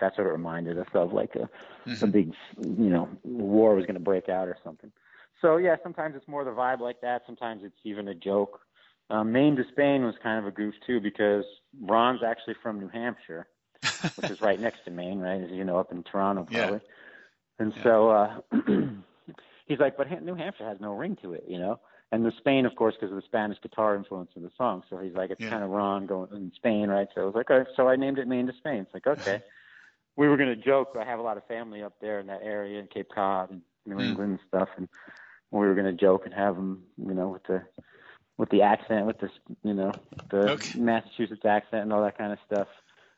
that's 0.00 0.18
what 0.18 0.26
it 0.26 0.30
reminded 0.30 0.76
us 0.76 0.88
of, 0.92 1.12
like 1.12 1.36
a 1.36 1.48
mm-hmm. 1.88 2.04
a 2.04 2.08
big, 2.08 2.32
you 2.58 2.90
know, 2.90 3.08
war 3.22 3.76
was 3.76 3.86
going 3.86 3.94
to 3.94 4.00
break 4.00 4.28
out 4.28 4.48
or 4.48 4.56
something. 4.64 4.90
So 5.42 5.56
yeah, 5.56 5.76
sometimes 5.82 6.14
it's 6.16 6.26
more 6.28 6.44
the 6.44 6.52
vibe 6.52 6.80
like 6.80 7.00
that. 7.02 7.22
Sometimes 7.26 7.62
it's 7.64 7.76
even 7.84 8.08
a 8.08 8.14
joke. 8.14 8.60
Um, 9.10 9.32
Maine 9.32 9.56
to 9.56 9.64
Spain 9.72 10.04
was 10.04 10.14
kind 10.22 10.38
of 10.38 10.46
a 10.46 10.50
goof 10.50 10.74
too 10.86 11.00
because 11.00 11.44
Ron's 11.82 12.22
actually 12.26 12.54
from 12.62 12.80
New 12.80 12.88
Hampshire, 12.88 13.46
which 14.16 14.30
is 14.30 14.40
right 14.40 14.58
next 14.58 14.84
to 14.86 14.90
Maine, 14.90 15.18
right? 15.18 15.42
As 15.42 15.50
you 15.50 15.64
know, 15.64 15.78
up 15.78 15.92
in 15.92 16.02
Toronto, 16.04 16.44
probably. 16.50 16.78
Yeah. 16.78 16.78
And 17.58 17.74
yeah. 17.76 17.82
so 17.82 18.10
uh 18.10 18.40
he's 19.66 19.80
like, 19.80 19.96
but 19.96 20.22
New 20.22 20.34
Hampshire 20.34 20.64
has 20.64 20.80
no 20.80 20.94
ring 20.94 21.18
to 21.22 21.34
it, 21.34 21.44
you 21.48 21.58
know. 21.58 21.80
And 22.12 22.24
the 22.24 22.32
Spain, 22.38 22.66
of 22.66 22.76
course, 22.76 22.94
because 22.94 23.10
of 23.10 23.16
the 23.16 23.26
Spanish 23.26 23.58
guitar 23.62 23.96
influence 23.96 24.30
in 24.36 24.42
the 24.42 24.50
song. 24.56 24.82
So 24.90 24.98
he's 24.98 25.14
like, 25.14 25.30
it's 25.30 25.40
yeah. 25.40 25.48
kind 25.48 25.64
of 25.64 25.70
wrong 25.70 26.06
going 26.06 26.28
in 26.32 26.52
Spain, 26.54 26.88
right? 26.88 27.08
So 27.14 27.22
I 27.22 27.24
was 27.24 27.34
like, 27.34 27.50
okay. 27.50 27.68
so 27.74 27.88
I 27.88 27.96
named 27.96 28.18
it 28.18 28.28
Maine 28.28 28.46
to 28.46 28.52
Spain. 28.58 28.86
It's 28.86 28.94
like, 28.94 29.06
okay. 29.18 29.42
we 30.16 30.28
were 30.28 30.36
gonna 30.36 30.56
joke. 30.56 30.96
I 30.98 31.04
have 31.04 31.18
a 31.18 31.22
lot 31.22 31.36
of 31.36 31.46
family 31.46 31.82
up 31.82 31.94
there 32.00 32.20
in 32.20 32.26
that 32.28 32.40
area 32.42 32.78
in 32.78 32.86
Cape 32.86 33.08
Cod 33.14 33.50
and 33.50 33.62
New 33.86 33.96
mm. 33.96 34.08
England 34.08 34.30
and 34.32 34.40
stuff, 34.48 34.68
and 34.76 34.88
we 35.60 35.66
were 35.66 35.74
gonna 35.74 35.92
joke 35.92 36.24
and 36.24 36.34
have 36.34 36.56
him, 36.56 36.82
you 36.98 37.14
know, 37.14 37.28
with 37.28 37.44
the 37.44 37.62
with 38.38 38.50
the 38.50 38.62
accent, 38.62 39.06
with 39.06 39.18
the 39.20 39.30
you 39.62 39.74
know 39.74 39.92
the 40.30 40.50
okay. 40.52 40.78
Massachusetts 40.78 41.44
accent 41.44 41.82
and 41.82 41.92
all 41.92 42.02
that 42.02 42.18
kind 42.18 42.32
of 42.32 42.38
stuff, 42.46 42.68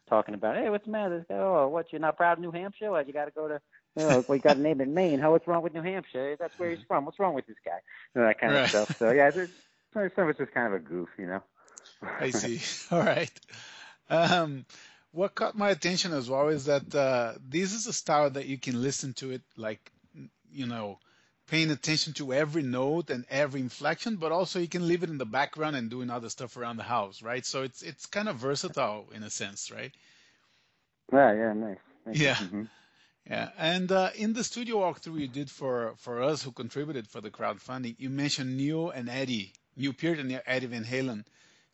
talking 0.09 0.35
about, 0.35 0.57
hey, 0.57 0.69
what's 0.69 0.85
the 0.85 0.91
matter? 0.91 1.25
Oh, 1.31 1.69
what? 1.69 1.93
You're 1.93 2.01
not 2.01 2.17
proud 2.17 2.35
of 2.35 2.41
New 2.41 2.51
Hampshire? 2.51 2.91
What? 2.91 3.07
You 3.07 3.13
got 3.13 3.27
to 3.27 3.31
go 3.31 3.49
to 3.49 3.61
you 3.97 4.09
know, 4.09 4.25
we 4.29 4.39
got 4.39 4.57
a 4.57 4.61
name 4.61 4.81
in 4.81 4.93
Maine. 4.93 5.21
How 5.21 5.31
what's 5.31 5.47
wrong 5.47 5.63
with 5.63 5.75
New 5.75 5.83
Hampshire? 5.83 6.37
That's 6.39 6.59
where 6.59 6.71
he's 6.71 6.85
from. 6.87 7.05
What's 7.05 7.19
wrong 7.19 7.35
with 7.35 7.47
this 7.47 7.57
guy? 7.65 7.79
You 8.15 8.21
know, 8.21 8.27
that 8.27 8.41
kind 8.41 8.53
right. 8.53 8.63
of 8.63 8.69
stuff. 8.69 8.99
So 8.99 9.13
yeah, 9.13 9.31
there's, 9.31 9.51
some 9.93 10.03
of 10.03 10.29
it's 10.29 10.39
just 10.39 10.53
kind 10.53 10.67
of 10.67 10.75
a 10.75 10.79
goof, 10.81 11.09
you 11.17 11.27
know. 11.27 11.43
I 12.21 12.31
see. 12.31 12.61
All 12.95 13.03
right. 13.03 13.31
Um, 14.11 14.67
what 15.13 15.37
caught 15.37 15.57
my 15.57 15.71
attention 15.71 16.13
as 16.13 16.29
well 16.29 16.49
is 16.49 16.65
that 16.65 16.93
uh, 16.93 17.35
this 17.49 17.73
is 17.73 17.87
a 17.87 17.93
style 17.93 18.31
that 18.31 18.47
you 18.47 18.59
can 18.59 18.83
listen 18.83 19.13
to 19.15 19.31
it 19.31 19.43
like, 19.57 19.93
you 20.53 20.67
know, 20.67 20.99
paying 21.47 21.71
attention 21.71 22.13
to 22.15 22.33
every 22.33 22.63
note 22.63 23.11
and 23.11 23.25
every 23.29 23.61
inflection, 23.61 24.17
but 24.17 24.33
also 24.33 24.59
you 24.59 24.69
can 24.69 24.89
leave 24.89 25.03
it 25.03 25.11
in 25.11 25.19
the 25.19 25.27
background 25.27 25.77
and 25.77 25.91
doing 25.91 26.11
other 26.11 26.29
stuff 26.29 26.57
around 26.57 26.77
the 26.77 26.83
house, 26.83 27.23
right? 27.23 27.45
So 27.45 27.63
it's 27.63 27.83
it's 27.83 28.07
kind 28.07 28.29
of 28.29 28.37
versatile 28.37 29.07
in 29.15 29.23
a 29.23 29.31
sense, 29.31 29.71
right? 29.71 29.93
Yeah, 31.13 31.33
yeah, 31.33 31.53
nice. 31.53 31.79
nice. 32.07 32.19
Yeah. 32.19 32.35
Mm-hmm. 32.37 32.63
Yeah, 33.29 33.49
and 33.57 33.91
uh, 33.91 34.11
in 34.17 34.35
the 34.35 34.45
studio 34.45 34.81
walkthrough 34.81 35.19
you 35.19 35.29
did 35.29 35.51
for 35.51 35.95
for 35.97 36.23
us 36.23 36.43
who 36.43 36.53
contributed 36.53 37.09
for 37.09 37.23
the 37.23 37.31
crowdfunding, 37.31 37.97
you 37.99 38.11
mentioned 38.11 38.55
Neil 38.55 38.91
and 38.91 39.09
Eddie, 39.09 39.55
Neil 39.77 39.95
Peart 39.95 40.19
and 40.19 40.43
Eddie 40.45 40.67
Van 40.67 40.85
Halen, 40.85 41.25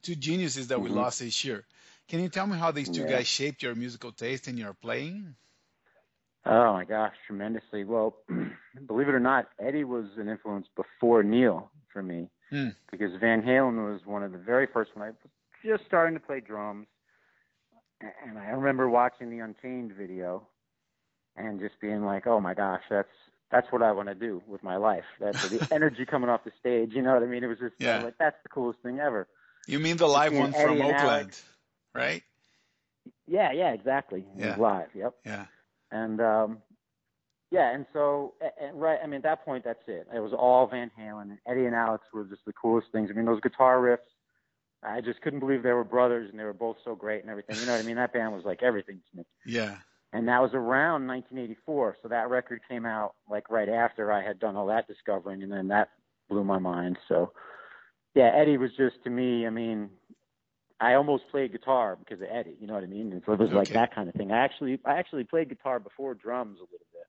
two 0.02 0.14
geniuses 0.14 0.68
that 0.68 0.76
mm-hmm. 0.76 0.84
we 0.84 0.90
lost 0.90 1.18
this 1.18 1.44
year. 1.44 1.64
Can 2.06 2.20
you 2.20 2.28
tell 2.28 2.46
me 2.46 2.56
how 2.56 2.70
these 2.70 2.88
two 2.88 3.02
yeah. 3.02 3.10
guys 3.10 3.26
shaped 3.26 3.62
your 3.62 3.74
musical 3.74 4.12
taste 4.12 4.46
and 4.46 4.58
your 4.58 4.74
playing? 4.74 5.34
Oh 6.46 6.72
my 6.72 6.84
gosh, 6.84 7.12
tremendously. 7.26 7.84
Well, 7.84 8.16
believe 8.86 9.08
it 9.08 9.14
or 9.14 9.20
not, 9.20 9.48
Eddie 9.58 9.84
was 9.84 10.06
an 10.16 10.28
influence 10.28 10.66
before 10.74 11.22
Neil 11.22 11.70
for 11.92 12.02
me 12.02 12.28
hmm. 12.50 12.68
because 12.90 13.10
Van 13.20 13.42
Halen 13.42 13.90
was 13.92 14.00
one 14.06 14.22
of 14.22 14.32
the 14.32 14.38
very 14.38 14.66
first 14.72 14.90
when 14.94 15.04
I 15.04 15.08
was 15.08 15.16
just 15.64 15.84
starting 15.86 16.14
to 16.14 16.20
play 16.20 16.40
drums. 16.40 16.86
And 18.26 18.38
I 18.38 18.46
remember 18.50 18.88
watching 18.88 19.28
the 19.28 19.40
Unchained 19.40 19.92
video 19.92 20.46
and 21.36 21.60
just 21.60 21.78
being 21.80 22.04
like, 22.04 22.26
oh 22.26 22.40
my 22.40 22.54
gosh, 22.54 22.82
that's 22.88 23.08
that's 23.50 23.70
what 23.70 23.82
I 23.82 23.92
want 23.92 24.08
to 24.08 24.14
do 24.14 24.42
with 24.46 24.62
my 24.62 24.76
life. 24.76 25.04
That's 25.20 25.48
the 25.48 25.68
energy 25.74 26.06
coming 26.06 26.30
off 26.30 26.44
the 26.44 26.52
stage. 26.58 26.92
You 26.94 27.02
know 27.02 27.12
what 27.12 27.22
I 27.22 27.26
mean? 27.26 27.44
It 27.44 27.48
was 27.48 27.58
just 27.58 27.74
yeah. 27.78 28.02
like 28.02 28.14
that's 28.18 28.36
the 28.42 28.48
coolest 28.48 28.80
thing 28.80 28.98
ever. 28.98 29.28
You 29.66 29.78
mean 29.78 29.98
the 29.98 30.06
live 30.06 30.32
one 30.32 30.52
from 30.52 30.80
Oakland, 30.80 30.94
Alex. 30.94 31.44
right? 31.94 32.22
Yeah, 33.26 33.52
yeah, 33.52 33.72
exactly. 33.72 34.24
Yeah. 34.36 34.56
live. 34.56 34.88
Yep. 34.94 35.14
Yeah. 35.26 35.44
And 35.92 36.20
um, 36.20 36.58
yeah, 37.50 37.74
and 37.74 37.86
so 37.92 38.34
and 38.60 38.80
right. 38.80 38.98
I 39.02 39.06
mean, 39.06 39.18
at 39.18 39.22
that 39.24 39.44
point, 39.44 39.64
that's 39.64 39.82
it. 39.86 40.06
It 40.14 40.20
was 40.20 40.32
all 40.32 40.66
Van 40.66 40.90
Halen. 40.98 41.22
And 41.22 41.38
Eddie 41.48 41.66
and 41.66 41.74
Alex 41.74 42.04
were 42.12 42.24
just 42.24 42.44
the 42.46 42.52
coolest 42.52 42.88
things. 42.92 43.10
I 43.10 43.14
mean, 43.14 43.26
those 43.26 43.40
guitar 43.40 43.78
riffs. 43.78 43.98
I 44.82 45.02
just 45.02 45.20
couldn't 45.20 45.40
believe 45.40 45.62
they 45.62 45.72
were 45.72 45.84
brothers 45.84 46.30
and 46.30 46.40
they 46.40 46.44
were 46.44 46.54
both 46.54 46.76
so 46.84 46.94
great 46.94 47.20
and 47.20 47.30
everything. 47.30 47.56
You 47.56 47.66
know 47.66 47.72
what 47.72 47.82
I 47.82 47.86
mean? 47.86 47.96
That 47.96 48.14
band 48.14 48.32
was 48.32 48.44
like 48.46 48.62
everything 48.62 49.00
to 49.10 49.18
me. 49.18 49.24
Yeah 49.44 49.76
and 50.12 50.26
that 50.28 50.42
was 50.42 50.50
around 50.54 51.06
1984. 51.06 51.98
So 52.02 52.08
that 52.08 52.30
record 52.30 52.60
came 52.68 52.84
out 52.84 53.14
like 53.28 53.50
right 53.50 53.68
after 53.68 54.12
I 54.12 54.22
had 54.22 54.40
done 54.40 54.56
all 54.56 54.66
that 54.66 54.88
discovering, 54.88 55.42
and 55.42 55.52
then 55.52 55.68
that 55.68 55.90
blew 56.28 56.44
my 56.44 56.58
mind. 56.58 56.98
So 57.08 57.32
yeah, 58.14 58.32
Eddie 58.34 58.58
was 58.58 58.70
just 58.76 58.96
to 59.04 59.10
me. 59.10 59.46
I 59.46 59.50
mean, 59.50 59.90
I 60.80 60.94
almost 60.94 61.24
played 61.30 61.52
guitar 61.52 61.96
because 61.96 62.22
of 62.22 62.28
Eddie. 62.30 62.56
You 62.60 62.66
know 62.66 62.74
what 62.74 62.82
I 62.82 62.86
mean? 62.86 63.12
And 63.12 63.22
so 63.26 63.32
it 63.32 63.38
was 63.38 63.48
okay. 63.48 63.58
like 63.58 63.68
that 63.70 63.94
kind 63.94 64.08
of 64.08 64.14
thing. 64.14 64.32
I 64.32 64.38
actually 64.38 64.78
I 64.84 64.94
actually 64.94 65.24
played 65.24 65.48
guitar 65.48 65.78
before 65.78 66.14
drums 66.14 66.58
a 66.58 66.62
little 66.62 66.86
bit, 66.92 67.06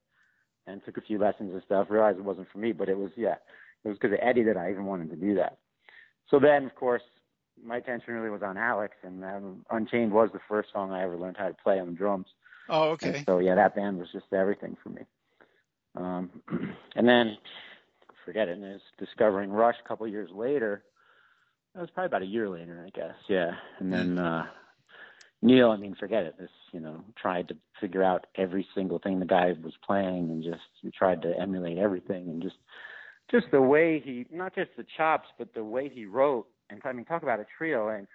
and 0.68 0.84
took 0.84 0.98
a 0.98 1.02
few 1.02 1.18
lessons 1.18 1.54
and 1.54 1.64
stuff. 1.64 1.88
Realized 1.90 2.20
it 2.20 2.26
wasn't 2.26 2.48
for 2.52 2.58
me, 2.58 2.72
but 2.74 2.90
it 2.90 2.98
was 2.98 3.12
yeah, 3.16 3.36
it 3.84 3.88
was 3.88 3.98
because 3.98 4.14
of 4.14 4.20
Eddie 4.22 4.44
that 4.44 4.58
I 4.58 4.72
even 4.72 4.86
wanted 4.86 5.10
to 5.12 5.16
do 5.16 5.36
that. 5.36 5.58
So 6.30 6.40
then, 6.40 6.66
of 6.66 6.76
course, 6.76 7.04
my 7.64 7.78
attention 7.78 8.14
really 8.14 8.30
was 8.30 8.44
on 8.44 8.58
Alex, 8.58 8.96
and 9.04 9.24
um, 9.24 9.66
Unchained 9.70 10.12
was 10.12 10.30
the 10.34 10.40
first 10.48 10.70
song 10.74 10.92
I 10.92 11.04
ever 11.04 11.18
learned 11.18 11.38
how 11.38 11.48
to 11.48 11.56
play 11.64 11.80
on 11.80 11.88
the 11.88 11.94
drums. 11.94 12.28
Oh, 12.70 12.90
okay. 12.92 13.18
And 13.18 13.26
so 13.26 13.40
yeah, 13.40 13.56
that 13.56 13.76
band 13.76 14.00
was 14.00 14.08
just 14.12 14.32
everything 14.34 14.78
for 14.84 14.90
me. 14.90 15.02
Um, 15.96 16.30
and 16.96 17.08
then 17.08 17.38
forget 18.26 18.48
it. 18.48 18.58
And 18.58 18.64
was 18.64 18.82
discovering 18.98 19.52
Rush 19.52 19.76
a 19.84 19.88
couple 19.88 20.08
years 20.08 20.30
later. 20.34 20.84
That 21.74 21.82
was 21.82 21.90
probably 21.90 22.08
about 22.08 22.22
a 22.22 22.26
year 22.26 22.50
later, 22.50 22.84
I 22.86 22.90
guess. 22.90 23.16
Yeah. 23.28 23.52
And 23.80 23.94
then 23.94 24.20
uh, 24.20 24.46
Neil, 25.42 25.72
I 25.72 25.78
mean, 25.78 25.96
forget 25.96 26.24
it. 26.24 26.36
This, 26.38 26.50
you 26.72 26.80
know, 26.80 27.04
tried 27.20 27.48
to 27.48 27.58
figure 27.80 28.04
out 28.04 28.28
every 28.36 28.68
single 28.76 29.00
thing 29.00 29.20
the 29.20 29.26
guy 29.26 29.54
was 29.64 29.74
playing, 29.86 30.30
and 30.30 30.44
just 30.44 30.96
tried 30.96 31.22
to 31.22 31.34
emulate 31.40 31.78
everything, 31.78 32.30
and 32.30 32.42
just 32.42 32.58
just 33.32 33.48
the 33.52 33.62
way 33.62 34.02
he, 34.04 34.26
not 34.30 34.54
just 34.54 34.72
the 34.78 34.86
chops, 34.98 35.30
but 35.38 35.54
the 35.54 35.64
way 35.64 35.90
he 35.90 36.06
wrote. 36.06 36.48
And 36.70 36.82
I 36.84 36.92
mean, 36.92 37.06
talk 37.06 37.24
about 37.24 37.40
a 37.40 37.46
trio. 37.58 37.88
And 37.88 38.08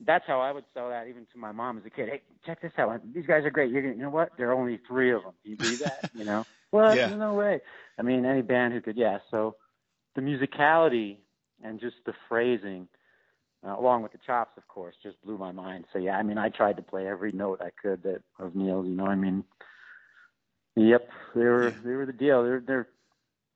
that's 0.00 0.24
how 0.26 0.40
I 0.40 0.50
would 0.50 0.64
sell 0.72 0.88
that 0.88 1.06
even 1.08 1.26
to 1.32 1.38
my 1.38 1.52
mom 1.52 1.78
as 1.78 1.84
a 1.84 1.90
kid. 1.90 2.08
Hey, 2.08 2.22
check 2.44 2.62
this 2.62 2.72
out. 2.78 3.00
These 3.12 3.26
guys 3.26 3.44
are 3.44 3.50
great. 3.50 3.70
You're 3.70 3.82
gonna, 3.82 3.94
you 3.94 4.02
know 4.02 4.10
what? 4.10 4.30
There 4.38 4.50
are 4.50 4.54
only 4.54 4.80
three 4.88 5.12
of 5.12 5.22
them. 5.22 5.32
Do 5.44 5.50
you 5.50 5.56
believe 5.56 5.80
that? 5.80 6.10
you 6.14 6.24
know? 6.24 6.46
Well, 6.72 6.96
yeah. 6.96 7.14
no 7.14 7.34
way. 7.34 7.60
I 7.98 8.02
mean, 8.02 8.24
any 8.24 8.42
band 8.42 8.72
who 8.72 8.80
could, 8.80 8.96
yeah. 8.96 9.18
So 9.30 9.56
the 10.14 10.22
musicality 10.22 11.18
and 11.62 11.78
just 11.78 11.96
the 12.06 12.14
phrasing, 12.28 12.88
uh, 13.66 13.76
along 13.78 14.02
with 14.02 14.12
the 14.12 14.18
chops, 14.26 14.52
of 14.56 14.66
course, 14.68 14.94
just 15.02 15.20
blew 15.22 15.38
my 15.38 15.52
mind. 15.52 15.84
So 15.92 15.98
yeah, 15.98 16.16
I 16.16 16.22
mean, 16.22 16.38
I 16.38 16.48
tried 16.48 16.76
to 16.76 16.82
play 16.82 17.06
every 17.06 17.32
note 17.32 17.60
I 17.62 17.70
could 17.80 18.02
that 18.04 18.22
of 18.38 18.54
Neil's. 18.54 18.86
You 18.86 18.94
know, 18.94 19.06
I 19.06 19.14
mean, 19.14 19.44
yep, 20.76 21.08
they 21.34 21.44
were 21.44 21.70
yeah. 21.70 21.80
they 21.84 21.92
were 21.92 22.06
the 22.06 22.12
deal. 22.12 22.42
They're 22.42 22.60
they're 22.66 22.88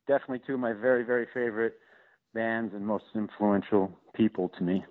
definitely 0.07 0.41
two 0.47 0.55
of 0.55 0.61
my 0.61 0.73
very 0.73 1.03
very 1.05 1.27
favorite 1.35 1.75
bands 2.35 2.75
and 2.75 2.87
most 2.87 3.05
influential 3.15 3.91
people 4.15 4.51
to 4.59 4.63
me. 4.63 4.85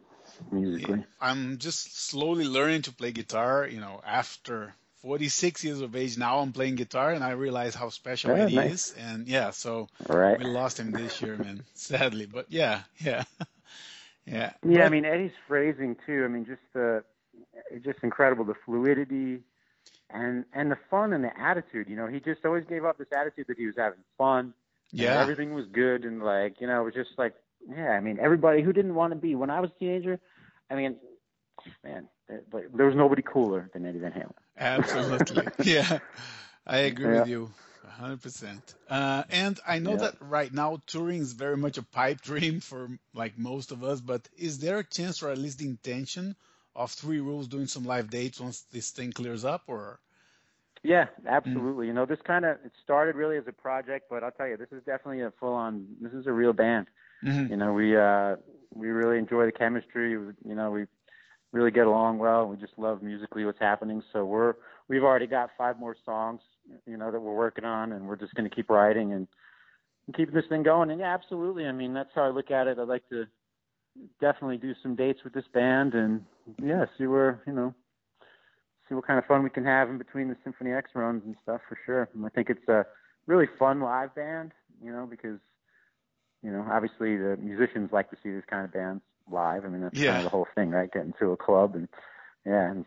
musically. 0.52 1.06
I'm 1.22 1.58
just 1.58 1.98
slowly 2.10 2.46
learning 2.46 2.84
to 2.84 2.94
play 2.94 3.12
guitar. 3.12 3.68
You 3.68 3.80
know, 3.80 4.02
after 4.06 4.74
46 5.02 5.64
years 5.64 5.82
of 5.82 5.96
age 5.96 6.18
now, 6.18 6.40
I'm 6.40 6.52
playing 6.52 6.76
guitar, 6.76 7.12
and 7.12 7.24
I 7.24 7.32
realize 7.32 7.76
how 7.76 7.90
special 7.90 8.36
Yeah, 8.36 8.44
Eddie 8.44 8.56
nice. 8.56 8.92
is. 8.92 8.92
And 8.98 9.28
yeah, 9.28 9.52
so 9.52 9.88
Right. 10.08 10.40
we 10.40 10.44
lost 10.46 10.80
him 10.80 10.94
this 10.94 11.22
year, 11.22 11.38
man, 11.38 11.64
sadly. 11.74 12.26
But 12.26 12.48
yeah, 12.50 12.82
yeah, 13.00 13.24
yeah. 14.26 14.54
Yeah, 14.68 14.86
I 14.86 14.90
mean 14.90 15.06
Eddie's 15.06 15.32
phrasing 15.48 15.96
too. 16.06 16.24
I 16.26 16.28
mean, 16.28 16.46
just 16.46 16.62
the 16.74 17.04
it's 17.72 17.84
just 17.86 18.00
incredible 18.04 18.46
the 18.46 18.56
fluidity 18.66 19.42
and 20.10 20.46
and 20.54 20.72
the 20.72 20.78
fun 20.90 21.14
and 21.14 21.24
the 21.24 21.38
attitude. 21.40 21.88
You 21.90 21.96
know, 21.96 22.08
he 22.08 22.20
just 22.20 22.46
always 22.46 22.64
gave 22.68 22.86
up 22.86 22.98
this 22.98 23.08
attitude 23.16 23.46
that 23.48 23.58
he 23.58 23.66
was 23.66 23.76
having 23.78 24.00
fun. 24.18 24.54
yeah, 24.92 25.20
everything 25.22 25.54
was 25.54 25.66
good 25.72 26.06
and 26.06 26.24
like 26.24 26.60
you 26.62 26.68
know 26.68 26.82
it 26.82 26.86
was 26.86 26.94
just 26.94 27.12
like 27.18 27.34
yeah. 27.70 27.90
I 27.92 28.00
mean, 28.00 28.20
everybody 28.20 28.62
who 28.62 28.72
didn't 28.74 28.96
want 28.96 29.12
to 29.12 29.16
be 29.20 29.36
when 29.36 29.50
I 29.50 29.60
was 29.60 29.70
a 29.76 29.80
teenager. 29.80 30.20
I 30.70 30.76
mean, 30.76 30.96
man, 31.84 32.08
there, 32.28 32.42
there 32.74 32.86
was 32.88 32.96
nobody 32.96 33.22
cooler 33.22 33.70
than 33.74 33.86
Eddie 33.86 34.00
Van 34.00 34.12
Halen. 34.12 34.34
absolutely. 34.58 35.48
yeah, 35.74 36.00
I 36.66 36.78
agree 36.80 37.06
Yeah. 37.14 37.20
with 37.20 37.30
you. 37.30 37.52
100%. 37.86 38.76
Uh, 38.90 39.24
and 39.30 39.60
I 39.68 39.80
know 39.80 39.96
Yeah. 39.96 39.98
that 39.98 40.16
right 40.22 40.52
now 40.54 40.82
touring 40.88 41.20
is 41.22 41.34
very 41.34 41.58
much 41.58 41.78
a 41.78 41.84
pipe 41.84 42.22
dream 42.22 42.60
for 42.60 42.90
like 43.14 43.38
most 43.38 43.72
of 43.72 43.84
us, 43.84 44.02
but 44.02 44.28
is 44.38 44.60
there 44.60 44.80
a 44.80 44.84
chance 44.84 45.22
or 45.24 45.30
at 45.30 45.38
least 45.38 45.60
the 45.60 45.68
intention 45.68 46.36
of 46.76 46.92
Three 46.92 47.20
Rules 47.20 47.48
doing 47.48 47.68
some 47.68 47.86
live 47.86 48.10
dates 48.10 48.40
once 48.40 48.62
this 48.64 48.92
thing 48.92 49.12
clears 49.14 49.46
up 49.46 49.64
or? 49.68 50.00
Yeah, 50.84 51.06
Mm. 51.46 51.66
absolutely. 51.68 51.88
You 51.88 51.94
know, 51.94 52.06
this 52.06 52.20
kind 52.26 52.46
of 52.46 52.58
it 52.64 52.72
started 52.84 53.16
really 53.16 53.38
as 53.38 53.48
a 53.48 53.52
project, 53.54 54.06
but 54.10 54.24
I'll 54.24 54.32
tell 54.32 54.48
you, 54.48 54.58
this 54.58 54.72
is 54.72 54.84
definitely 54.86 55.22
a 55.22 55.32
full 55.40 55.54
on. 55.54 55.86
This 56.02 56.14
is 56.14 56.28
a 56.28 56.32
real 56.32 56.54
band. 56.54 56.88
Mhm. 57.22 57.50
You 57.50 57.58
know, 57.58 57.74
we 57.74 57.98
uh 57.98 58.36
we 58.74 58.90
really 58.90 59.18
enjoy 59.18 59.46
the 59.46 59.52
chemistry. 59.52 60.12
You 60.12 60.36
know, 60.56 60.72
we 60.72 60.86
really 61.52 61.72
get 61.72 61.88
along 61.88 62.20
well. 62.20 62.48
We 62.48 62.58
just 62.58 62.78
love 62.78 63.02
musically 63.02 63.46
what's 63.46 63.60
happening. 63.60 64.04
So 64.14 64.26
we're 64.26 64.56
we've 64.88 65.04
already 65.04 65.28
got 65.28 65.50
five 65.58 65.80
more 65.80 65.96
songs, 66.06 66.42
you 66.86 66.98
know, 66.98 67.12
that 67.12 67.20
we're 67.20 67.36
working 67.36 67.66
on, 67.66 67.92
and 67.92 68.08
we're 68.08 68.16
just 68.16 68.34
going 68.36 68.50
to 68.50 68.56
keep 68.56 68.70
writing 68.70 69.14
and, 69.14 69.28
and 70.08 70.16
keeping 70.16 70.36
this 70.36 70.46
thing 70.50 70.64
going. 70.64 70.92
And 70.92 71.00
yeah, 71.00 71.14
absolutely. 71.14 71.66
I 71.66 71.72
mean, 71.72 71.94
that's 71.94 72.10
how 72.16 72.24
I 72.24 72.30
look 72.30 72.52
at 72.52 72.68
it. 72.68 72.78
I'd 72.80 72.88
like 72.88 73.08
to 73.10 73.26
definitely 74.20 74.58
do 74.58 74.74
some 74.82 74.96
dates 74.96 75.24
with 75.24 75.34
this 75.34 75.46
band 75.54 75.94
and 75.94 76.24
yeah, 76.62 76.86
see 76.98 77.08
where 77.08 77.42
you 77.48 77.54
know 77.54 77.74
see 78.88 78.96
what 78.96 79.08
kind 79.08 79.18
of 79.18 79.26
fun 79.26 79.44
we 79.44 79.50
can 79.50 79.66
have 79.66 79.90
in 79.90 79.98
between 79.98 80.28
the 80.28 80.36
Symphony 80.44 80.72
X 80.72 80.92
runs 80.94 81.24
and 81.26 81.36
stuff 81.44 81.62
for 81.68 81.78
sure. 81.86 82.10
And 82.14 82.26
I 82.26 82.30
think 82.30 82.50
it's 82.50 82.68
a 82.68 82.86
really 83.26 83.48
fun 83.58 83.80
live 83.82 84.14
band, 84.14 84.52
you 84.84 84.92
know, 84.92 85.08
because 85.10 85.40
you 86.44 86.52
know 86.52 86.66
obviously 86.70 87.18
the 87.18 87.38
musicians 87.42 87.90
like 87.92 88.10
to 88.12 88.18
see 88.22 88.32
these 88.32 88.44
kind 88.50 88.66
of 88.66 88.74
bands 88.74 89.02
live. 89.32 89.66
I 89.66 89.70
mean 89.70 89.82
that's 89.82 89.96
Yeah. 89.98 90.12
kind 90.12 90.18
of 90.18 90.24
the 90.26 90.30
whole 90.30 90.48
thing, 90.56 90.72
right? 90.72 90.92
Getting 90.92 91.14
to 91.20 91.32
a 91.32 91.38
club 91.38 91.76
and 91.76 91.88
yeah, 92.46 92.70
and 92.70 92.86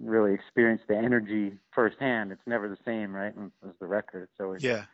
really 0.00 0.34
experience 0.34 0.82
the 0.88 0.96
energy 0.96 1.58
firsthand. 1.72 2.32
It's 2.32 2.46
never 2.46 2.68
the 2.68 2.78
same, 2.84 3.14
right? 3.14 3.34
As 3.64 3.74
the 3.80 3.86
record. 3.86 4.24
It's 4.24 4.40
always 4.40 4.62
Yeah. 4.62 4.84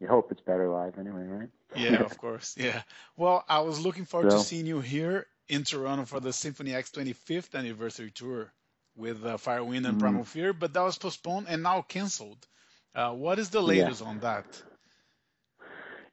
you 0.00 0.06
hope 0.08 0.30
it's 0.30 0.40
better 0.42 0.68
live 0.68 0.98
anyway, 0.98 1.24
right? 1.24 1.48
Yeah, 1.76 2.04
of 2.04 2.16
course. 2.18 2.56
Yeah. 2.56 2.82
Well, 3.16 3.44
I 3.48 3.60
was 3.60 3.80
looking 3.80 4.04
forward 4.04 4.30
to 4.30 4.38
seeing 4.38 4.66
you 4.66 4.80
here 4.80 5.26
in 5.48 5.64
Toronto 5.64 6.04
for 6.04 6.20
the 6.20 6.32
Symphony 6.32 6.74
X 6.74 6.90
25th 6.90 7.54
anniversary 7.54 8.10
tour 8.10 8.52
with 8.96 9.24
uh, 9.24 9.36
Firewind 9.36 9.86
and 9.88 9.96
Mhm. 9.96 9.98
Primal 9.98 10.24
Fear, 10.24 10.52
but 10.52 10.72
that 10.72 10.82
was 10.82 10.98
postponed 10.98 11.46
and 11.48 11.62
now 11.62 11.82
canceled. 11.82 12.46
Uh, 12.94 13.12
what 13.12 13.38
is 13.38 13.50
the 13.50 13.62
Yeah. 13.64 13.72
latest 13.86 14.02
on 14.02 14.20
that? 14.20 14.62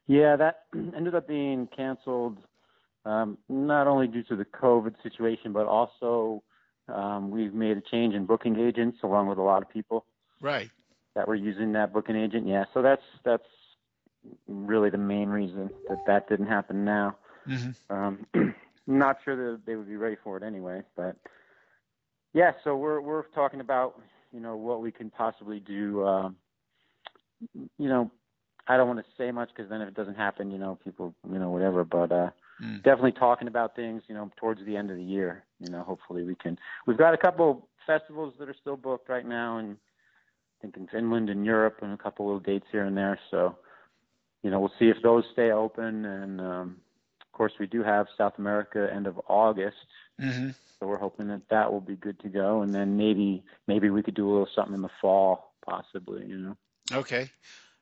Yeah, 0.06 0.36
that 0.36 0.64
ended 0.96 1.14
up 1.14 1.26
being 1.26 1.68
canceled, 1.68 2.38
um, 3.04 3.38
not 3.48 3.86
only 3.86 4.06
due 4.08 4.22
to 4.24 4.36
the 4.36 4.44
COVID 4.44 4.94
situation, 5.02 5.52
but 5.52 5.66
also 5.66 6.42
um, 6.88 7.30
we've 7.30 7.54
made 7.54 7.76
a 7.76 7.80
change 7.80 8.14
in 8.14 8.26
booking 8.26 8.58
agents 8.58 8.98
along 9.02 9.28
with 9.28 9.38
a 9.38 9.42
lot 9.42 9.62
of 9.62 9.68
people 9.68 10.04
Right. 10.40 10.70
that 11.14 11.26
were 11.26 11.34
using 11.34 11.72
that 11.72 11.92
booking 11.92 12.16
agent. 12.16 12.46
Yeah, 12.46 12.64
so 12.74 12.82
that's 12.82 13.02
that's 13.24 13.44
really 14.48 14.90
the 14.90 14.98
main 14.98 15.28
reason 15.28 15.70
that 15.88 15.98
that 16.06 16.28
didn't 16.28 16.46
happen 16.46 16.84
now. 16.84 17.16
hmm 17.46 17.70
Um, 17.90 18.26
not 18.86 19.18
sure 19.24 19.36
that 19.52 19.64
they 19.66 19.76
would 19.76 19.88
be 19.88 19.96
ready 19.96 20.16
for 20.22 20.36
it 20.36 20.42
anyway, 20.42 20.82
but 20.96 21.16
yeah. 22.34 22.52
So 22.64 22.76
we're 22.76 23.00
we're 23.00 23.24
talking 23.34 23.60
about 23.60 24.00
you 24.32 24.40
know 24.40 24.56
what 24.56 24.80
we 24.82 24.90
can 24.92 25.10
possibly 25.10 25.60
do. 25.60 26.04
Um, 26.04 26.36
you 27.78 27.88
know, 27.88 28.10
I 28.68 28.76
don't 28.76 28.88
want 28.88 29.00
to 29.00 29.06
say 29.16 29.30
much 29.30 29.48
because 29.54 29.70
then 29.70 29.80
if 29.80 29.88
it 29.88 29.94
doesn't 29.94 30.16
happen, 30.16 30.50
you 30.50 30.58
know, 30.58 30.78
people 30.84 31.14
you 31.30 31.38
know 31.38 31.50
whatever. 31.50 31.84
But 31.84 32.12
uh, 32.12 32.30
Mm. 32.62 32.82
definitely 32.82 33.12
talking 33.12 33.48
about 33.48 33.76
things. 33.76 34.02
You 34.08 34.14
know, 34.14 34.30
towards 34.36 34.64
the 34.64 34.76
end 34.76 34.90
of 34.90 34.96
the 34.96 35.02
year. 35.02 35.44
You 35.60 35.70
know, 35.70 35.82
hopefully 35.82 36.22
we 36.24 36.34
can. 36.34 36.58
We've 36.86 36.98
got 36.98 37.14
a 37.14 37.18
couple 37.18 37.68
festivals 37.86 38.34
that 38.38 38.48
are 38.48 38.56
still 38.60 38.76
booked 38.76 39.08
right 39.08 39.26
now, 39.26 39.58
and 39.58 39.76
I 39.76 40.62
think 40.62 40.76
in 40.76 40.86
Finland 40.86 41.28
and 41.30 41.44
Europe, 41.44 41.78
and 41.82 41.92
a 41.92 41.96
couple 41.98 42.26
little 42.26 42.40
dates 42.40 42.66
here 42.72 42.84
and 42.84 42.96
there. 42.96 43.18
So 43.30 43.56
you 44.42 44.50
know, 44.50 44.60
we'll 44.60 44.72
see 44.78 44.88
if 44.88 45.02
those 45.02 45.24
stay 45.32 45.50
open. 45.50 46.04
And 46.04 46.40
um, 46.40 46.76
of 47.20 47.32
course, 47.32 47.52
we 47.58 47.66
do 47.66 47.82
have 47.82 48.06
South 48.16 48.34
America 48.38 48.88
end 48.94 49.06
of 49.06 49.20
August, 49.28 49.76
hmm 50.20 50.50
so 50.78 50.86
we're 50.86 50.98
hoping 50.98 51.28
that 51.28 51.40
that 51.48 51.72
will 51.72 51.80
be 51.80 51.96
good 51.96 52.20
to 52.20 52.28
go. 52.28 52.60
And 52.60 52.74
then 52.74 52.98
maybe 52.98 53.42
maybe 53.66 53.88
we 53.88 54.02
could 54.02 54.14
do 54.14 54.28
a 54.28 54.30
little 54.30 54.48
something 54.54 54.74
in 54.74 54.82
the 54.82 54.90
fall, 55.00 55.54
possibly. 55.64 56.26
You 56.26 56.36
know. 56.36 56.56
Okay. 56.92 57.30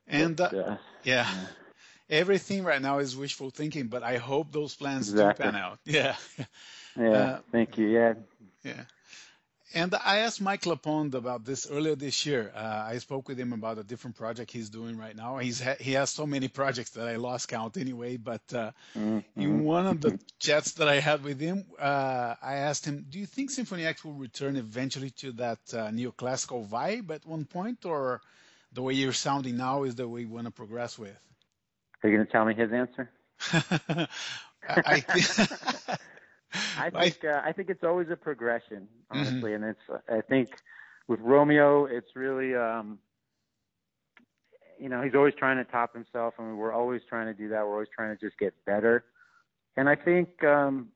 And 0.06 0.40
uh, 0.40 0.48
But, 0.52 0.58
uh, 0.58 0.76
yeah, 1.02 1.28
everything 2.11 2.64
right 2.64 2.81
now 2.83 2.99
is 2.99 3.17
wishful 3.17 3.51
thinking, 3.51 3.88
but 3.88 4.03
I 4.03 4.17
hope 4.19 4.53
those 4.53 4.75
plans 4.75 5.11
Exactly. 5.11 5.45
do 5.47 5.53
pan 5.53 5.61
out. 5.61 5.79
Yeah. 5.85 6.17
yeah. 6.99 7.09
uh, 7.11 7.38
thank 7.53 7.79
you. 7.79 7.87
Yeah. 7.88 8.14
Yeah. 8.62 8.85
And 9.77 9.93
I 9.93 10.19
asked 10.19 10.40
Mike 10.40 10.62
LePond 10.67 11.14
about 11.14 11.45
this 11.45 11.69
earlier 11.69 11.97
this 11.97 12.25
year. 12.27 12.53
Uh, 12.55 12.85
I 12.87 12.99
spoke 12.99 13.27
with 13.29 13.37
him 13.40 13.53
about 13.53 13.77
a 13.79 13.83
different 13.83 14.14
project 14.17 14.53
he's 14.53 14.71
doing 14.71 14.97
right 14.97 15.17
now. 15.17 15.38
He's 15.38 15.61
ha- 15.61 15.75
he 15.81 15.93
has 15.95 16.11
so 16.11 16.27
many 16.27 16.47
projects 16.61 16.90
that 16.90 17.09
I 17.09 17.17
lost 17.17 17.49
count 17.49 17.77
anyway. 17.77 18.17
But 18.17 18.43
uh, 18.55 18.71
Mhm. 18.97 19.25
in 19.37 19.64
one 19.64 19.88
of 19.88 20.01
the 20.01 20.21
chats 20.38 20.73
that 20.75 20.87
I 20.88 21.01
had 21.01 21.25
with 21.25 21.40
him, 21.40 21.64
uh, 21.81 22.37
I 22.40 22.55
asked 22.69 22.85
him, 22.87 23.05
"Do 23.11 23.19
you 23.19 23.27
think 23.27 23.51
Symphony 23.51 23.85
X 23.85 24.05
will 24.05 24.12
return 24.14 24.55
eventually 24.57 25.11
to 25.23 25.33
that 25.33 25.59
uh, 25.73 25.88
neoclassical 25.90 26.69
vibe 26.69 27.11
at 27.11 27.27
one 27.27 27.45
point, 27.45 27.85
or 27.85 28.21
the 28.73 28.83
way 28.83 28.93
you're 28.95 29.12
sounding 29.12 29.57
now 29.57 29.83
is 29.83 29.97
the 29.97 30.07
way 30.07 30.21
you 30.21 30.29
want 30.29 30.47
to 30.47 30.53
progress 30.53 30.97
with?" 30.97 31.19
Are 32.05 32.09
you 32.09 32.17
going 32.17 32.27
to 32.27 32.33
tell 32.33 32.45
me 32.45 32.55
his 32.55 32.71
answer? 32.71 33.11
I, 34.69 35.01
think. 35.01 35.99
I 36.79 36.90
think 36.90 37.25
uh, 37.25 37.40
I 37.43 37.53
think 37.53 37.71
it's 37.71 37.83
always 37.83 38.09
a 38.11 38.17
progression, 38.17 38.87
honestly, 39.11 39.55
and 39.55 39.64
it's 39.64 39.81
I 40.11 40.21
think 40.21 40.51
with 41.09 41.19
Romeo, 41.21 41.87
it's 41.87 42.14
really 42.14 42.55
um, 42.55 42.99
you 44.79 44.90
know 44.90 45.01
he's 45.01 45.14
always 45.14 45.33
trying 45.38 45.57
to 45.57 45.64
top 45.64 45.95
himself, 45.95 46.35
and 46.38 46.59
we're 46.59 46.73
always 46.73 47.01
trying 47.09 47.27
to 47.27 47.35
do 47.35 47.49
that. 47.49 47.64
We're 47.64 47.73
always 47.73 47.88
trying 47.95 48.14
to 48.14 48.21
just 48.23 48.38
get 48.38 48.53
better, 48.67 49.05
and 49.79 49.88
I 49.88 49.95
think 49.95 50.45
um, 50.45 50.88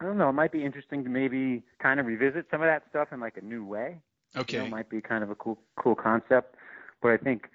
I 0.00 0.06
don't 0.06 0.16
know, 0.16 0.30
it 0.30 0.34
might 0.34 0.52
be 0.52 0.64
interesting 0.64 1.04
to 1.04 1.10
maybe 1.10 1.62
kind 1.78 2.00
of 2.00 2.06
revisit 2.06 2.46
some 2.50 2.62
of 2.62 2.68
that 2.68 2.84
stuff 2.88 3.08
in 3.12 3.20
like 3.20 3.36
a 3.36 3.44
new 3.44 3.66
way. 3.66 4.00
You 4.34 4.38
know, 4.38 4.40
okay. 4.40 4.66
it 4.66 4.70
might 4.70 4.88
be 4.88 5.02
kind 5.02 5.22
of 5.22 5.28
a 5.28 5.34
cool 5.34 5.58
cool 5.76 5.94
concept, 5.94 6.54
but 7.02 7.12
I 7.12 7.18
think 7.18 7.50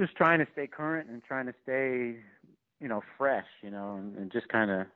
just 0.00 0.16
trying 0.16 0.38
to 0.38 0.46
stay 0.52 0.66
current 0.66 1.10
and 1.10 1.22
trying 1.22 1.44
to 1.46 1.54
stay 1.62 2.16
you 2.80 2.88
know 2.88 3.02
fresh, 3.18 3.46
you 3.62 3.70
know, 3.70 3.96
and, 3.96 4.16
and 4.16 4.32
just 4.32 4.48
kind 4.48 4.70
of 4.70 4.86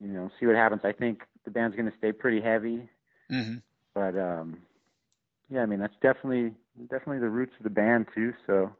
you 0.00 0.08
know 0.08 0.30
see 0.38 0.46
what 0.46 0.54
happens. 0.54 0.82
I 0.84 0.92
think 0.92 1.22
the 1.44 1.50
band's 1.50 1.76
going 1.76 1.90
to 1.90 1.98
stay 1.98 2.12
pretty 2.12 2.40
heavy, 2.40 2.88
hmm 3.28 3.56
but 3.94 4.16
um 4.16 4.58
yeah, 5.50 5.62
I 5.62 5.66
mean 5.66 5.80
that's 5.80 5.96
definitely 6.00 6.54
definitely 6.88 7.18
the 7.18 7.28
roots 7.28 7.52
of 7.58 7.64
the 7.64 7.70
band 7.70 8.06
too. 8.14 8.32
So 8.46 8.70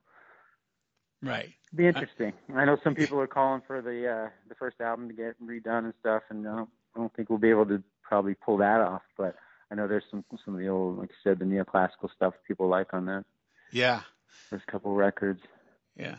Right. 1.20 1.52
it'll 1.72 1.76
be 1.76 1.88
interesting. 1.88 2.32
I 2.54 2.64
know 2.64 2.76
some 2.84 2.94
people 2.94 3.18
are 3.20 3.26
calling 3.26 3.62
for 3.66 3.82
the 3.82 4.08
uh 4.08 4.30
the 4.48 4.54
first 4.54 4.80
album 4.80 5.08
to 5.08 5.14
get 5.14 5.34
redone 5.44 5.84
and 5.86 5.94
stuff, 6.00 6.22
and 6.30 6.46
I 6.46 6.56
don't, 6.56 6.70
I 6.94 7.00
don't 7.00 7.12
think 7.14 7.28
we'll 7.28 7.38
be 7.40 7.50
able 7.50 7.66
to 7.66 7.82
probably 8.02 8.34
pull 8.34 8.58
that 8.58 8.80
off, 8.80 9.02
but. 9.16 9.34
I 9.70 9.74
know 9.74 9.86
there's 9.86 10.04
some 10.10 10.24
some 10.46 10.54
of 10.54 10.60
the 10.60 10.68
old, 10.68 10.96
like 10.96 11.10
you 11.10 11.16
said, 11.22 11.38
the 11.38 11.44
neoclassical 11.44 12.08
stuff 12.16 12.32
people 12.46 12.68
like 12.68 12.94
on 12.94 13.04
that. 13.04 13.26
Yeah. 13.70 14.00
There's 14.50 14.62
a 14.66 14.70
couple 14.70 14.92
records. 14.94 15.40
Yeah. 15.96 16.16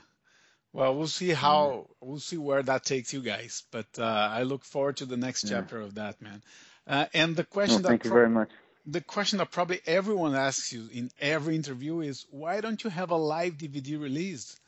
Well, 0.73 0.95
we'll 0.95 1.07
see 1.07 1.29
how 1.29 1.87
we'll 2.01 2.19
see 2.19 2.37
where 2.37 2.61
that 2.63 2.83
takes 2.85 3.13
you 3.13 3.21
guys. 3.21 3.63
But 3.71 3.87
uh, 3.97 4.03
I 4.03 4.43
look 4.43 4.63
forward 4.65 4.97
to 4.97 5.05
the 5.05 5.17
next 5.17 5.43
Yeah. 5.43 5.49
chapter 5.49 5.79
of 5.81 5.95
that, 5.95 6.21
man. 6.21 6.43
Uh, 6.87 7.05
and 7.13 7.35
the 7.35 7.45
Well, 7.65 7.79
question 7.79 7.83
thank 7.83 8.03
that 8.03 8.05
you 8.05 8.11
pro- 8.11 8.19
very 8.19 8.29
much. 8.29 8.49
the 8.85 9.01
question 9.01 9.39
that 9.39 9.51
probably 9.51 9.81
everyone 9.87 10.35
asks 10.35 10.71
you 10.73 10.89
in 10.91 11.11
every 11.19 11.55
interview 11.55 12.01
is 12.01 12.25
why 12.31 12.61
don't 12.61 12.83
you 12.83 12.89
have 12.89 13.11
a 13.11 13.15
live 13.17 13.57
DVD 13.57 13.99
released? 13.99 14.59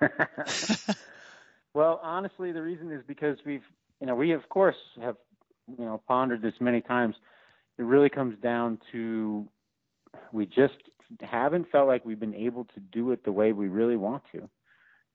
well, 1.74 2.00
honestly, 2.02 2.52
the 2.52 2.62
reason 2.62 2.90
is 2.92 3.02
because 3.06 3.38
we've, 3.44 3.62
you 4.00 4.06
know, 4.06 4.14
we 4.14 4.32
of 4.32 4.48
course 4.48 4.76
have, 5.00 5.16
you 5.78 5.84
know, 5.84 6.00
pondered 6.06 6.42
this 6.42 6.54
many 6.60 6.80
times. 6.80 7.16
It 7.78 7.82
really 7.82 8.10
comes 8.10 8.38
down 8.40 8.78
to 8.92 9.48
we 10.32 10.46
just 10.46 10.74
haven't 11.22 11.70
felt 11.70 11.86
like 11.88 12.04
we've 12.04 12.20
been 12.20 12.34
able 12.34 12.64
to 12.74 12.80
do 12.80 13.12
it 13.12 13.24
the 13.24 13.32
way 13.32 13.52
we 13.52 13.68
really 13.68 13.96
want 13.96 14.22
to. 14.32 14.48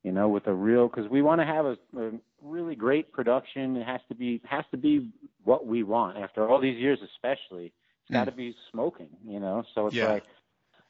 you 0.03 0.12
know, 0.13 0.29
with 0.29 0.47
a 0.47 0.53
real 0.53 0.88
because 0.88 1.09
we 1.09 1.21
want 1.21 1.41
to 1.41 1.45
have 1.45 1.65
a, 1.65 1.77
a 1.97 2.12
really 2.41 2.75
great 2.75 3.12
production. 3.12 3.75
It 3.75 3.85
has 3.85 4.01
to 4.09 4.15
be 4.15 4.41
has 4.49 4.63
to 4.71 4.77
be 4.77 5.09
what 5.43 5.67
we 5.67 5.83
want 5.83 6.17
after 6.17 6.47
all 6.47 6.59
these 6.62 6.77
years, 6.77 6.99
especially. 7.13 7.73
It's 8.03 8.13
got 8.13 8.25
to 8.25 8.31
mm. 8.31 8.38
be 8.38 8.55
smoking, 8.71 9.09
you 9.27 9.39
know. 9.39 9.63
So 9.75 9.88
it's 9.88 9.95
Yeah. 9.95 10.07
like 10.13 10.23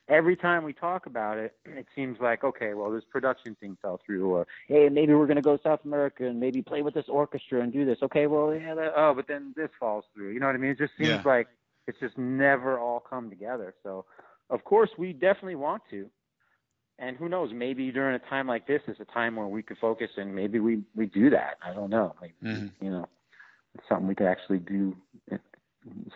every 0.07 0.35
time 0.35 0.63
we 0.63 0.73
talk 0.73 1.05
about 1.07 1.37
it, 1.39 1.55
it 1.65 1.87
seems 1.95 2.19
like 2.19 2.43
okay, 2.43 2.73
well, 2.75 2.91
this 2.91 3.03
production 3.11 3.55
thing 3.59 3.77
fell 3.81 3.99
through, 4.05 4.29
or 4.29 4.47
hey, 4.67 4.89
maybe 4.89 5.13
we're 5.15 5.27
gonna 5.27 5.41
go 5.41 5.57
to 5.57 5.63
South 5.63 5.83
America 5.85 6.25
and 6.27 6.39
maybe 6.39 6.61
play 6.61 6.81
with 6.83 6.93
this 6.93 7.09
orchestra 7.09 7.61
and 7.61 7.73
do 7.73 7.85
this. 7.85 7.97
Okay, 8.03 8.27
well, 8.27 8.53
yeah, 8.53 8.75
that, 8.75 8.93
oh, 8.95 9.13
but 9.15 9.27
then 9.27 9.53
this 9.55 9.69
falls 9.79 10.05
through. 10.13 10.29
You 10.33 10.39
know 10.39 10.45
what 10.45 10.55
I 10.55 10.59
mean? 10.59 10.71
It 10.71 10.77
just 10.77 10.93
seems 10.97 11.09
Yeah. 11.09 11.21
like 11.25 11.47
it's 11.87 11.99
just 11.99 12.17
never 12.17 12.77
all 12.77 12.99
come 12.99 13.29
together. 13.31 13.73
So, 13.81 14.05
of 14.49 14.63
course, 14.63 14.89
we 14.97 15.13
definitely 15.13 15.55
want 15.55 15.83
to. 15.91 16.09
And 16.99 17.15
who 17.15 17.29
knows? 17.29 17.51
Maybe 17.53 17.91
during 17.91 18.15
a 18.15 18.19
time 18.29 18.47
like 18.47 18.67
this 18.67 18.81
is 18.87 18.97
a 18.99 19.05
time 19.05 19.35
where 19.35 19.47
we 19.47 19.63
could 19.63 19.77
focus, 19.77 20.09
and 20.17 20.35
maybe 20.35 20.59
we 20.59 20.83
we 20.95 21.05
do 21.05 21.29
that. 21.29 21.57
I 21.63 21.73
don't 21.73 21.89
know. 21.89 22.15
Like, 22.21 22.33
Mhm. 22.43 22.71
You 22.81 22.89
know, 22.91 23.07
it's 23.75 23.87
something 23.87 24.07
we 24.07 24.15
could 24.15 24.27
actually 24.27 24.59
do 24.59 24.95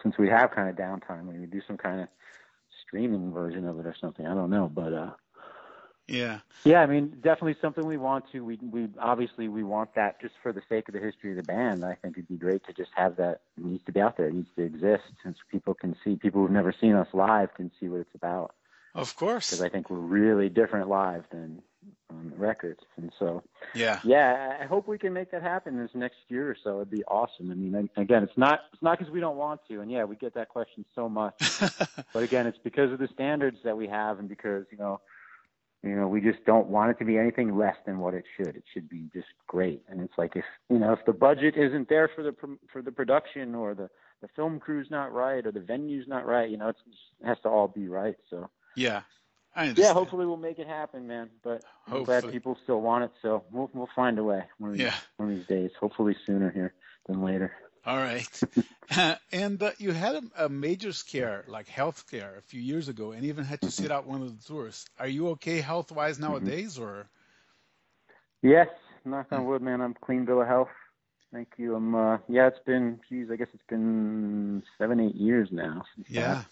since 0.01 0.17
we 0.17 0.27
have 0.29 0.51
kind 0.51 0.69
of 0.69 0.75
downtime. 0.75 1.25
Maybe 1.25 1.45
do 1.47 1.61
some 1.67 1.77
kind 1.77 2.01
of 2.01 2.07
streaming 2.85 3.31
version 3.33 3.65
of 3.65 3.79
it 3.79 3.85
or 3.85 3.95
something. 3.99 4.25
I 4.25 4.33
don't 4.33 4.49
know, 4.49 4.69
but 4.73 4.93
uh, 4.93 5.11
Yeah. 6.07 6.39
yeah, 6.65 6.81
I 6.81 6.85
mean, 6.85 7.09
definitely 7.21 7.55
something 7.61 7.85
we 7.85 7.97
want 7.97 8.25
to. 8.33 8.43
We 8.43 8.57
we 8.61 8.89
obviously 8.99 9.47
we 9.47 9.63
want 9.63 9.95
that 9.95 10.19
just 10.21 10.33
for 10.43 10.51
the 10.51 10.61
sake 10.67 10.89
of 10.89 10.93
the 10.93 10.99
history 10.99 11.31
of 11.31 11.37
the 11.37 11.43
band. 11.43 11.85
I 11.85 11.95
think 11.95 12.17
it'd 12.17 12.27
be 12.27 12.35
great 12.35 12.65
to 12.67 12.73
just 12.73 12.91
have 12.95 13.15
that. 13.17 13.41
It 13.57 13.63
needs 13.65 13.83
to 13.85 13.91
be 13.93 14.01
out 14.01 14.17
there. 14.17 14.27
It 14.27 14.33
needs 14.33 14.49
to 14.57 14.63
exist, 14.63 15.03
since 15.23 15.37
people 15.49 15.73
can 15.73 15.95
see. 16.03 16.15
People 16.17 16.41
who've 16.41 16.51
never 16.51 16.73
seen 16.79 16.95
us 16.95 17.07
live 17.13 17.53
can 17.53 17.71
see 17.79 17.87
what 17.87 18.01
it's 18.01 18.15
about. 18.15 18.53
Of 18.95 19.15
course. 19.15 19.49
Because 19.49 19.63
I 19.63 19.69
think 19.69 19.89
we're 19.89 19.97
really 19.97 20.49
different 20.49 20.87
live 20.87 21.23
than 21.31 21.61
on 22.11 22.29
the 22.29 22.35
records. 22.35 22.81
And 22.97 23.11
so, 23.17 23.41
Yeah. 23.73 23.99
yeah, 24.03 24.57
I 24.61 24.65
hope 24.65 24.87
we 24.87 24.97
can 24.99 25.13
make 25.13 25.31
that 25.31 25.41
happen 25.41 25.77
this 25.77 25.89
next 25.95 26.17
year 26.27 26.49
or 26.51 26.55
so. 26.63 26.75
It'd 26.77 26.91
be 26.91 27.03
awesome. 27.05 27.49
I 27.51 27.55
mean, 27.55 27.89
again, 27.97 28.23
it's 28.23 28.37
not 28.37 28.59
it's 28.71 28.81
not 28.81 28.99
because 28.99 29.11
we 29.11 29.19
don't 29.19 29.37
want 29.37 29.61
to. 29.69 29.81
And 29.81 29.89
yeah, 29.89 30.03
we 30.03 30.15
get 30.15 30.33
that 30.35 30.49
question 30.49 30.85
so 30.95 31.09
much. 31.09 31.33
But 32.13 32.21
again, 32.21 32.45
it's 32.45 32.59
because 32.63 32.91
of 32.91 32.99
the 32.99 33.07
standards 33.07 33.57
that 33.63 33.75
we 33.75 33.87
have, 33.87 34.19
and 34.19 34.29
because 34.29 34.65
you 34.71 34.77
know, 34.77 35.01
you 35.83 35.95
know, 35.95 36.07
we 36.07 36.21
just 36.21 36.45
don't 36.45 36.67
want 36.67 36.91
it 36.91 36.99
to 36.99 37.05
be 37.05 37.17
anything 37.17 37.57
less 37.57 37.75
than 37.85 37.99
what 37.99 38.13
it 38.13 38.23
should. 38.37 38.55
It 38.55 38.63
should 38.73 38.87
be 38.87 39.09
just 39.13 39.27
great. 39.47 39.83
And 39.89 39.99
it's 40.01 40.17
like 40.17 40.35
if 40.35 40.45
you 40.69 40.79
know, 40.79 40.93
if 40.93 41.05
the 41.05 41.11
budget 41.13 41.55
isn't 41.57 41.89
there 41.89 42.07
for 42.07 42.23
the 42.23 42.33
for 42.71 42.81
the 42.81 42.91
production, 42.91 43.53
or 43.53 43.73
the 43.73 43.89
the 44.21 44.29
film 44.29 44.59
crew's 44.59 44.89
not 44.89 45.11
right, 45.11 45.45
or 45.45 45.51
the 45.51 45.59
venue's 45.59 46.07
not 46.07 46.25
right, 46.25 46.49
you 46.49 46.55
know, 46.57 46.69
it's, 46.69 46.79
it 47.21 47.27
has 47.27 47.37
to 47.43 47.49
all 47.49 47.67
be 47.67 47.87
right. 47.89 48.15
So 48.29 48.49
yeah. 48.75 49.01
I 49.55 49.65
yeah, 49.75 49.93
hopefully 49.93 50.25
we'll 50.25 50.37
make 50.37 50.57
it 50.57 50.67
happen, 50.67 51.05
man. 51.05 51.29
But 51.43 51.63
I'm 51.87 52.03
glad 52.03 52.31
people 52.31 52.57
still 52.63 52.81
want 52.81 53.03
it, 53.03 53.11
so 53.21 53.43
we'll 53.51 53.69
we'll 53.73 53.89
find 53.95 54.17
a 54.17 54.23
way 54.23 54.43
one 54.57 54.71
of 54.71 54.77
these, 54.77 54.85
Yeah. 54.85 54.95
one 55.17 55.29
of 55.31 55.35
these 55.37 55.45
days. 55.45 55.69
Hopefully 55.79 56.15
sooner 56.25 56.49
here 56.49 56.73
than 57.07 57.21
later. 57.23 57.53
All 57.85 57.97
right. 57.97 58.43
and 59.31 59.61
uh, 59.61 59.71
you 59.77 59.91
had 59.91 60.15
a, 60.15 60.45
a 60.45 60.49
major 60.49 60.91
scare, 60.93 61.43
like 61.47 61.67
health 61.67 61.97
scare, 61.99 62.35
a 62.37 62.41
few 62.41 62.61
years 62.61 62.87
ago, 62.87 63.11
and 63.11 63.25
even 63.25 63.43
had 63.45 63.61
to 63.63 63.71
sit 63.71 63.91
out 63.91 64.05
one 64.07 64.21
of 64.21 64.37
the 64.37 64.43
tours. 64.47 64.85
Are 64.99 65.07
you 65.07 65.29
okay 65.29 65.61
health 65.61 65.91
wise 65.91 66.19
nowadays, 66.19 66.77
or? 66.77 67.07
Yes, 68.41 68.67
knock 69.05 69.27
on 69.31 69.45
wood, 69.45 69.61
man. 69.61 69.81
I'm 69.81 69.93
clean 69.93 70.25
bill 70.25 70.41
of 70.41 70.47
health. 70.47 70.69
Thank 71.31 71.49
you. 71.57 71.75
I'm 71.75 71.95
uh 71.95 72.17
yeah, 72.29 72.47
it's 72.47 72.59
been 72.65 72.99
geez, 73.09 73.29
I 73.31 73.35
guess 73.35 73.47
it's 73.53 73.63
been 73.67 74.61
seven, 74.77 74.99
eight 74.99 75.15
years 75.15 75.49
now. 75.51 75.83
since 75.95 76.07
Yeah. 76.09 76.43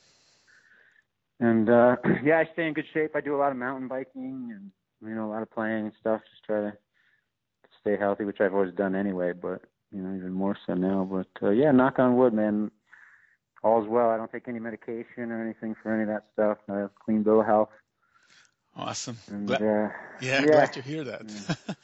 that. 1.40 1.46
And 1.48 1.70
uh 1.70 1.98
yeah, 2.24 2.40
I 2.40 2.50
stay 2.54 2.68
in 2.68 2.74
good 2.74 2.86
shape. 2.94 3.16
I 3.16 3.22
do 3.22 3.36
a 3.36 3.40
lot 3.40 3.52
of 3.52 3.58
mountain 3.58 3.88
biking 3.88 4.52
and 4.56 4.72
you 5.08 5.16
know, 5.16 5.28
a 5.28 5.32
lot 5.32 5.44
of 5.44 5.52
playing 5.52 5.86
and 5.86 5.94
stuff, 6.00 6.22
just 6.30 6.44
try 6.46 6.62
to 6.62 6.74
stay 7.82 7.98
healthy, 7.98 8.26
which 8.26 8.40
I've 8.42 8.54
always 8.54 8.74
done 8.74 8.96
anyway, 8.96 9.34
but 9.34 9.62
you 9.92 10.02
know, 10.02 10.16
even 10.16 10.32
more 10.32 10.58
so 10.66 10.74
now. 10.74 11.08
But 11.10 11.46
uh, 11.46 11.52
yeah, 11.52 11.72
knock 11.72 12.00
on 12.00 12.18
wood, 12.18 12.34
man. 12.34 12.72
All's 13.64 13.88
well. 13.88 14.10
I 14.10 14.18
don't 14.18 14.32
take 14.32 14.48
any 14.48 14.60
medication 14.60 15.32
or 15.32 15.44
anything 15.44 15.76
for 15.82 15.94
any 15.94 16.04
of 16.04 16.10
that 16.10 16.26
stuff. 16.34 16.58
I 16.70 16.80
have 16.80 16.96
clean 16.96 17.24
bill 17.24 17.42
of 17.42 17.46
health. 17.46 17.70
Awesome. 18.76 19.18
And 19.28 19.48
Glad- 19.48 19.62
uh 19.62 19.90
yeah, 20.22 20.42
yeah. 20.42 20.46
glad 20.46 20.74
to 20.74 20.82
hear 20.82 21.04
that. 21.04 21.22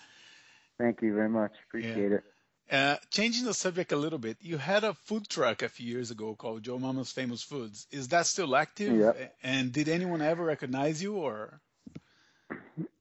thank 0.78 1.02
you 1.02 1.14
very 1.14 1.30
much. 1.30 1.52
Appreciate 1.68 2.12
it. 2.12 2.24
Uh, 2.70 2.98
changing 3.12 3.46
the 3.46 3.54
subject 3.54 3.94
a 3.94 3.96
little 3.96 4.20
bit, 4.20 4.38
you 4.42 4.58
had 4.58 4.84
a 4.84 4.94
food 4.94 5.28
truck 5.30 5.62
a 5.62 5.70
few 5.70 5.88
years 5.88 6.12
ago 6.12 6.36
called 6.36 6.64
Joe 6.64 6.78
Mama's 6.78 7.12
Famous 7.12 7.42
Foods. 7.42 7.88
Is 7.92 8.10
that 8.10 8.26
still 8.26 8.56
active? 8.58 8.94
Yep. 8.94 9.36
And 9.42 9.72
did 9.72 9.88
anyone 9.88 10.22
ever 10.22 10.44
recognize 10.44 11.02
you, 11.02 11.16
or? 11.16 11.62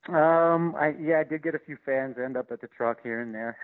Um, 0.08 0.76
I 0.76 0.94
yeah, 1.00 1.18
I 1.18 1.24
did 1.24 1.42
get 1.42 1.56
a 1.56 1.58
few 1.58 1.76
fans 1.84 2.16
end 2.16 2.36
up 2.36 2.52
at 2.52 2.60
the 2.60 2.68
truck 2.68 3.02
here 3.02 3.20
and 3.20 3.34
there, 3.34 3.56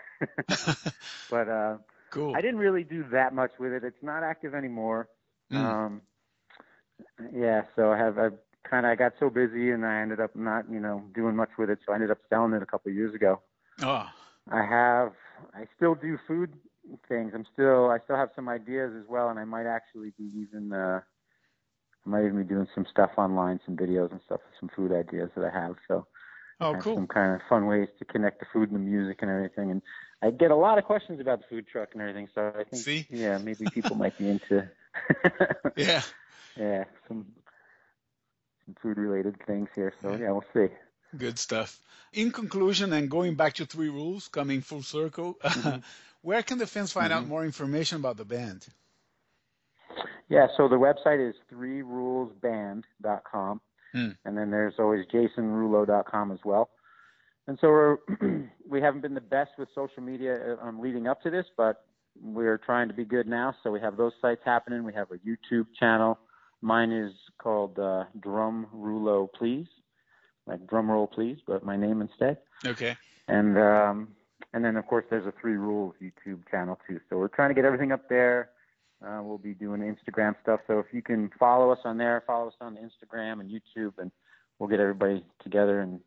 but 1.30 1.48
uh, 1.48 1.76
cool. 2.10 2.34
I 2.34 2.40
didn't 2.40 2.58
really 2.58 2.84
do 2.84 3.04
that 3.12 3.34
much 3.34 3.52
with 3.58 3.72
it. 3.72 3.84
It's 3.84 4.02
not 4.02 4.22
active 4.22 4.54
anymore. 4.54 5.08
Mm. 5.52 5.56
Um, 5.56 6.02
yeah, 7.34 7.62
so 7.76 7.92
I 7.92 7.98
have 7.98 8.18
I 8.18 8.28
kind 8.68 8.86
of 8.86 8.92
I 8.92 8.94
got 8.94 9.12
so 9.18 9.30
busy 9.30 9.70
and 9.70 9.84
I 9.84 10.00
ended 10.00 10.20
up 10.20 10.34
not 10.34 10.70
you 10.70 10.80
know 10.80 11.02
doing 11.14 11.36
much 11.36 11.50
with 11.58 11.70
it. 11.70 11.78
So 11.86 11.92
I 11.92 11.96
ended 11.96 12.10
up 12.10 12.18
selling 12.28 12.52
it 12.52 12.62
a 12.62 12.66
couple 12.66 12.90
of 12.90 12.96
years 12.96 13.14
ago. 13.14 13.40
Oh, 13.82 14.08
I 14.50 14.64
have 14.64 15.12
I 15.54 15.66
still 15.76 15.94
do 15.94 16.18
food 16.26 16.54
things. 17.08 17.32
I'm 17.34 17.46
still 17.52 17.90
I 17.90 17.98
still 18.04 18.16
have 18.16 18.30
some 18.34 18.48
ideas 18.48 18.92
as 18.98 19.06
well, 19.08 19.28
and 19.28 19.38
I 19.38 19.44
might 19.44 19.66
actually 19.66 20.12
be 20.18 20.30
even 20.36 20.72
uh, 20.72 21.00
I 22.04 22.08
might 22.08 22.24
even 22.24 22.38
be 22.38 22.48
doing 22.48 22.66
some 22.74 22.86
stuff 22.90 23.10
online, 23.16 23.60
some 23.64 23.76
videos 23.76 24.10
and 24.10 24.20
stuff, 24.24 24.40
some 24.58 24.70
food 24.74 24.92
ideas 24.92 25.30
that 25.36 25.44
I 25.44 25.50
have. 25.50 25.76
So 25.86 26.06
oh, 26.60 26.74
cool. 26.80 26.96
some 26.96 27.06
kind 27.06 27.34
of 27.34 27.40
fun 27.48 27.66
ways 27.66 27.88
to 27.98 28.04
connect 28.04 28.40
the 28.40 28.46
food 28.52 28.70
and 28.70 28.76
the 28.76 28.84
music 28.84 29.18
and 29.22 29.30
everything. 29.30 29.70
And 29.70 29.82
I 30.22 30.30
get 30.30 30.50
a 30.52 30.56
lot 30.56 30.78
of 30.78 30.84
questions 30.84 31.20
about 31.20 31.40
the 31.40 31.46
food 31.48 31.66
truck 31.70 31.88
and 31.92 32.00
everything. 32.00 32.28
So 32.34 32.52
I 32.58 32.64
think, 32.64 32.82
See? 32.84 33.06
yeah, 33.10 33.36
maybe 33.38 33.66
people 33.72 33.96
might 33.96 34.16
be 34.18 34.28
into, 34.28 34.68
Yeah. 35.76 36.02
yeah, 36.56 36.84
some 37.08 37.26
some 38.64 38.76
food 38.80 38.96
related 38.98 39.36
things 39.46 39.68
here. 39.74 39.92
So 40.00 40.14
yeah, 40.14 40.30
we'll 40.30 40.44
see. 40.54 40.68
Good 41.16 41.38
stuff. 41.38 41.78
In 42.12 42.30
conclusion, 42.30 42.92
and 42.92 43.10
going 43.10 43.34
back 43.34 43.54
to 43.54 43.66
Three 43.66 43.88
Rules, 43.88 44.28
coming 44.28 44.60
full 44.60 44.82
circle, 44.82 45.38
where 46.22 46.42
can 46.42 46.58
the 46.58 46.66
fans 46.66 46.92
find 46.92 47.12
out 47.12 47.26
more 47.26 47.44
information 47.44 47.98
about 47.98 48.16
the 48.16 48.24
band? 48.24 48.64
Yeah, 50.28 50.46
so 50.56 50.68
the 50.68 50.76
website 50.76 51.28
is 51.28 51.34
threerulesband.com, 51.52 53.60
Hmm. 53.92 54.10
and 54.24 54.38
then 54.38 54.50
there's 54.50 54.74
always 54.78 55.04
jasonrullo.com 55.06 56.32
as 56.32 56.38
well. 56.44 56.70
And 57.48 57.58
so 57.60 57.68
we're 57.68 57.96
we 58.68 58.80
haven't 58.80 59.00
been 59.00 59.14
the 59.14 59.20
best 59.20 59.50
with 59.58 59.68
social 59.74 60.02
media 60.02 60.56
um, 60.62 60.80
leading 60.80 61.06
up 61.06 61.22
to 61.22 61.30
this, 61.30 61.46
but 61.56 61.84
we're 62.20 62.58
trying 62.58 62.88
to 62.88 62.94
be 62.94 63.04
good 63.04 63.26
now. 63.26 63.54
So 63.62 63.70
we 63.70 63.80
have 63.80 63.96
those 63.96 64.12
sites 64.20 64.42
happening. 64.44 64.84
We 64.84 64.94
have 64.94 65.08
a 65.10 65.18
YouTube 65.18 65.66
channel. 65.78 66.18
Mine 66.60 66.92
is 66.92 67.12
called 67.38 67.78
uh, 67.78 68.04
Drum 68.20 68.66
Rulo 68.74 69.28
Please, 69.32 69.66
like 70.46 70.66
drum 70.66 70.90
roll 70.90 71.08
please, 71.08 71.38
but 71.46 71.64
my 71.64 71.76
name 71.76 72.00
instead. 72.00 72.38
Okay. 72.64 72.96
And 73.28 73.58
um, 73.58 74.08
and 74.52 74.64
then 74.64 74.76
of 74.76 74.86
course 74.86 75.04
there's 75.10 75.26
a 75.26 75.32
Three 75.40 75.56
Rules 75.56 75.94
YouTube 76.00 76.48
channel 76.50 76.78
too. 76.86 77.00
So 77.10 77.16
we're 77.18 77.28
trying 77.28 77.50
to 77.50 77.54
get 77.54 77.64
everything 77.64 77.90
up 77.90 78.08
there. 78.08 78.50
Uh, 79.04 79.20
we'll 79.20 79.38
be 79.38 79.54
doing 79.54 79.80
Instagram 79.80 80.36
stuff. 80.42 80.60
So 80.68 80.78
if 80.78 80.86
you 80.92 81.02
can 81.02 81.30
follow 81.38 81.72
us 81.72 81.80
on 81.84 81.98
there, 81.98 82.22
follow 82.24 82.48
us 82.48 82.54
on 82.60 82.76
Instagram 82.76 83.40
and 83.40 83.50
YouTube, 83.50 83.94
and 83.98 84.12
we'll 84.58 84.68
get 84.68 84.78
everybody 84.78 85.24
together 85.42 85.80
and 85.80 85.98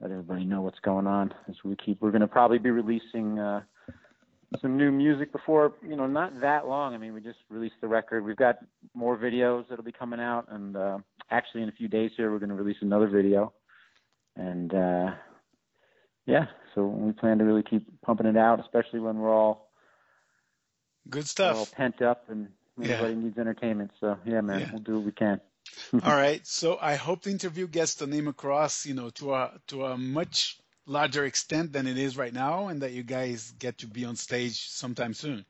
let 0.00 0.10
everybody 0.10 0.44
know 0.44 0.60
what's 0.62 0.80
going 0.80 1.06
on 1.06 1.32
as 1.48 1.56
we 1.64 1.76
keep. 1.76 2.00
We're 2.00 2.10
going 2.10 2.20
to 2.20 2.28
probably 2.28 2.58
be 2.58 2.70
releasing 2.70 3.38
uh, 3.38 3.62
some 4.60 4.76
new 4.76 4.90
music 4.90 5.32
before 5.32 5.72
you 5.82 5.96
know 5.96 6.06
not 6.06 6.40
that 6.40 6.66
long. 6.66 6.94
I 6.94 6.98
mean, 6.98 7.14
we 7.14 7.20
just 7.20 7.38
released 7.48 7.76
the 7.80 7.88
record. 7.88 8.24
We've 8.24 8.36
got 8.36 8.58
more 8.94 9.16
videos 9.16 9.68
that'll 9.68 9.84
be 9.84 9.92
coming 9.92 10.20
out, 10.20 10.46
and 10.50 10.76
uh, 10.76 10.98
actually 11.30 11.62
in 11.62 11.68
a 11.68 11.72
few 11.72 11.88
days 11.88 12.10
here 12.16 12.30
we're 12.30 12.38
going 12.38 12.50
to 12.50 12.54
release 12.54 12.76
another 12.82 13.08
video. 13.08 13.52
And 14.36 14.74
uh, 14.74 15.10
yeah, 16.26 16.46
so 16.74 16.86
we 16.86 17.12
plan 17.12 17.38
to 17.38 17.44
really 17.44 17.62
keep 17.62 17.86
pumping 18.02 18.26
it 18.26 18.36
out, 18.36 18.60
especially 18.60 19.00
when 19.00 19.18
we're 19.18 19.32
all 19.34 19.70
Good 21.10 21.26
we're 21.38 21.52
all 21.54 21.66
pent 21.66 22.00
up 22.02 22.30
and 22.30 22.48
Yeah. 22.78 22.94
everybody 22.94 23.14
needs 23.14 23.38
entertainment. 23.38 23.90
So 24.00 24.16
yeah, 24.24 24.40
man, 24.40 24.60
Yeah. 24.62 24.68
we'll 24.72 24.80
do 24.82 24.96
what 24.96 25.04
we 25.04 25.12
can. 25.12 25.40
All 26.02 26.14
right. 26.14 26.46
So 26.46 26.78
I 26.80 26.94
hope 26.96 27.22
the 27.22 27.30
interview 27.30 27.66
gets 27.66 27.94
the 27.94 28.06
name 28.06 28.28
across, 28.28 28.86
you 28.86 28.94
know, 28.94 29.10
to 29.10 29.34
a 29.34 29.52
to 29.68 29.84
a 29.86 29.96
much 29.96 30.58
larger 30.86 31.24
extent 31.24 31.72
than 31.72 31.86
it 31.86 31.98
is 31.98 32.16
right 32.16 32.32
now, 32.32 32.68
and 32.68 32.82
that 32.82 32.92
you 32.92 33.02
guys 33.02 33.52
get 33.58 33.78
to 33.78 33.86
be 33.86 34.04
on 34.04 34.16
stage 34.16 34.68
sometime 34.68 35.14
soon. 35.14 35.44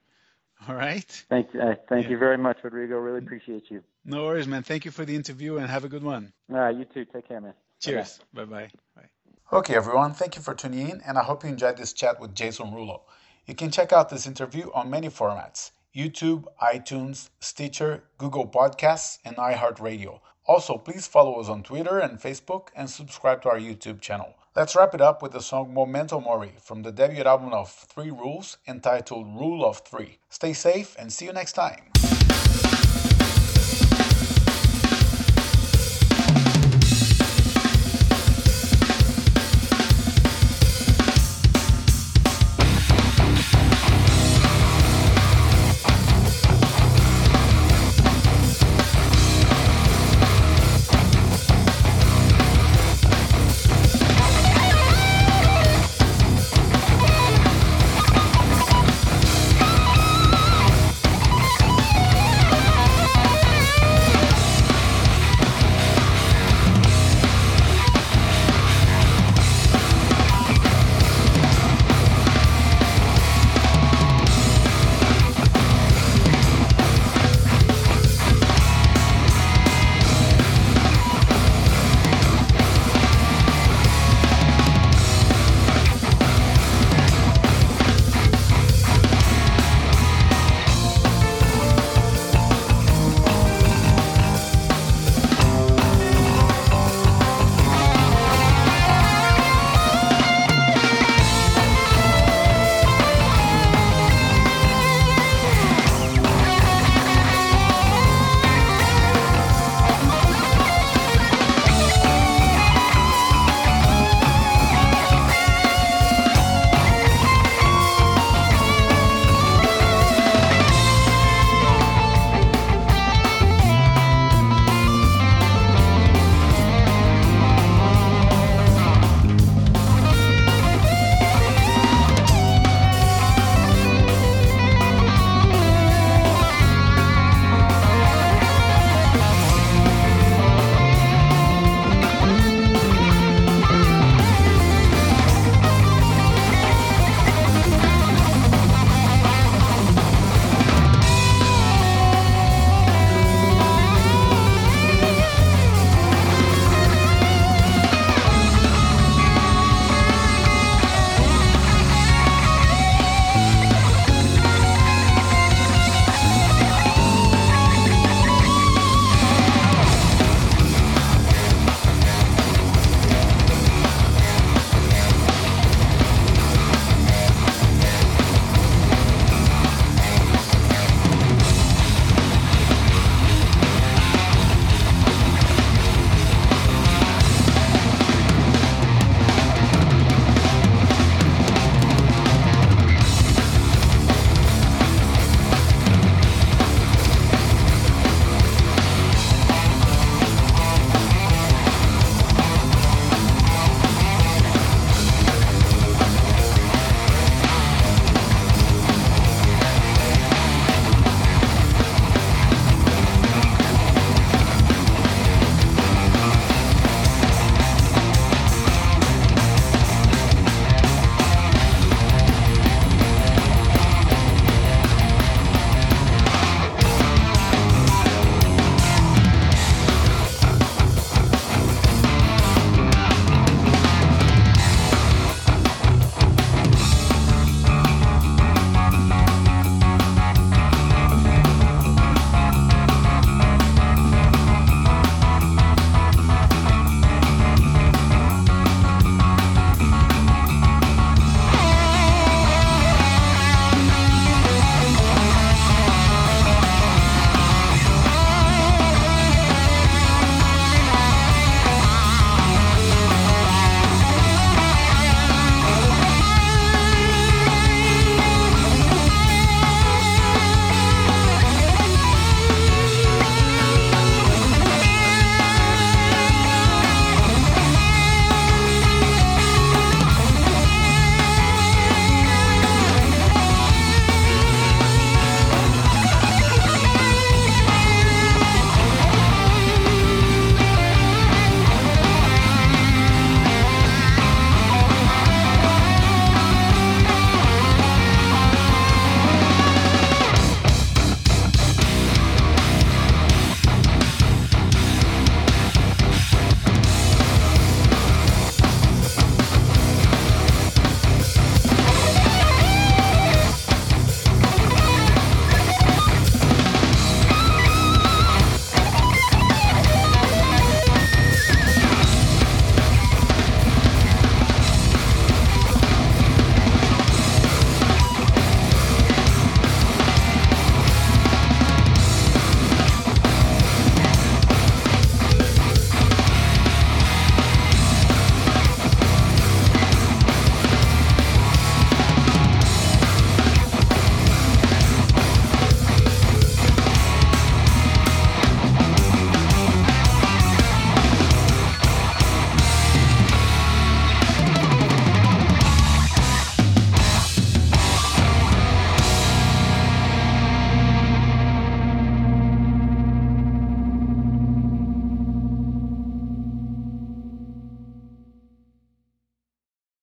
All 0.68 0.74
right. 0.74 1.10
Thank 1.28 1.48
uh, 1.54 1.74
thank 1.88 2.04
Yeah. 2.04 2.12
you 2.12 2.18
very 2.18 2.38
much, 2.38 2.58
Rodrigo. 2.62 2.96
Really 2.96 3.18
appreciate 3.18 3.70
you. 3.70 3.82
No 4.04 4.24
worries, 4.24 4.46
man. 4.46 4.62
Thank 4.62 4.84
you 4.84 4.90
for 4.90 5.04
the 5.04 5.14
interview, 5.14 5.56
and 5.56 5.68
have 5.68 5.84
a 5.84 5.88
good 5.88 6.02
one. 6.02 6.32
All 6.50 6.56
right, 6.56 6.76
you 6.76 6.84
too. 6.84 7.04
Take 7.04 7.28
care, 7.28 7.40
man. 7.40 7.54
Cheers. 7.80 8.20
Bye 8.32 8.44
bye. 8.44 8.70
Bye. 8.94 9.10
Okay, 9.52 9.74
everyone. 9.74 10.12
Thank 10.14 10.36
you 10.36 10.42
for 10.42 10.54
tuning 10.54 10.88
in, 10.88 11.00
and 11.06 11.18
I 11.18 11.22
hope 11.22 11.42
you 11.44 11.50
enjoyed 11.50 11.76
this 11.76 11.92
chat 11.92 12.18
with 12.20 12.34
Jason 12.34 12.66
Rullo. 12.68 13.02
You 13.46 13.54
can 13.54 13.70
check 13.70 13.92
out 13.92 14.08
this 14.08 14.26
interview 14.26 14.70
on 14.72 14.88
many 14.88 15.08
formats 15.08 15.70
YouTube, 15.94 16.44
iTunes, 16.60 17.30
Stitcher, 17.40 18.04
Google 18.18 18.48
Podcasts, 18.48 19.18
and 19.24 19.36
iHeartRadio. 19.36 20.20
Also, 20.46 20.76
please 20.76 21.06
follow 21.06 21.40
us 21.40 21.48
on 21.48 21.62
Twitter 21.62 21.98
and 21.98 22.20
Facebook 22.20 22.68
and 22.74 22.90
subscribe 22.90 23.40
to 23.42 23.48
our 23.48 23.58
YouTube 23.58 24.00
channel. 24.00 24.34
Let's 24.56 24.76
wrap 24.76 24.94
it 24.94 25.00
up 25.00 25.22
with 25.22 25.32
the 25.32 25.40
song 25.40 25.72
Memento 25.72 26.20
Mori 26.20 26.52
from 26.60 26.82
the 26.82 26.92
debut 26.92 27.24
album 27.24 27.52
of 27.52 27.72
Three 27.72 28.10
Rules 28.10 28.58
entitled 28.68 29.26
Rule 29.36 29.64
of 29.64 29.78
Three. 29.78 30.18
Stay 30.28 30.52
safe 30.52 30.94
and 30.98 31.12
see 31.12 31.26
you 31.26 31.32
next 31.32 31.52
time. 31.52 31.90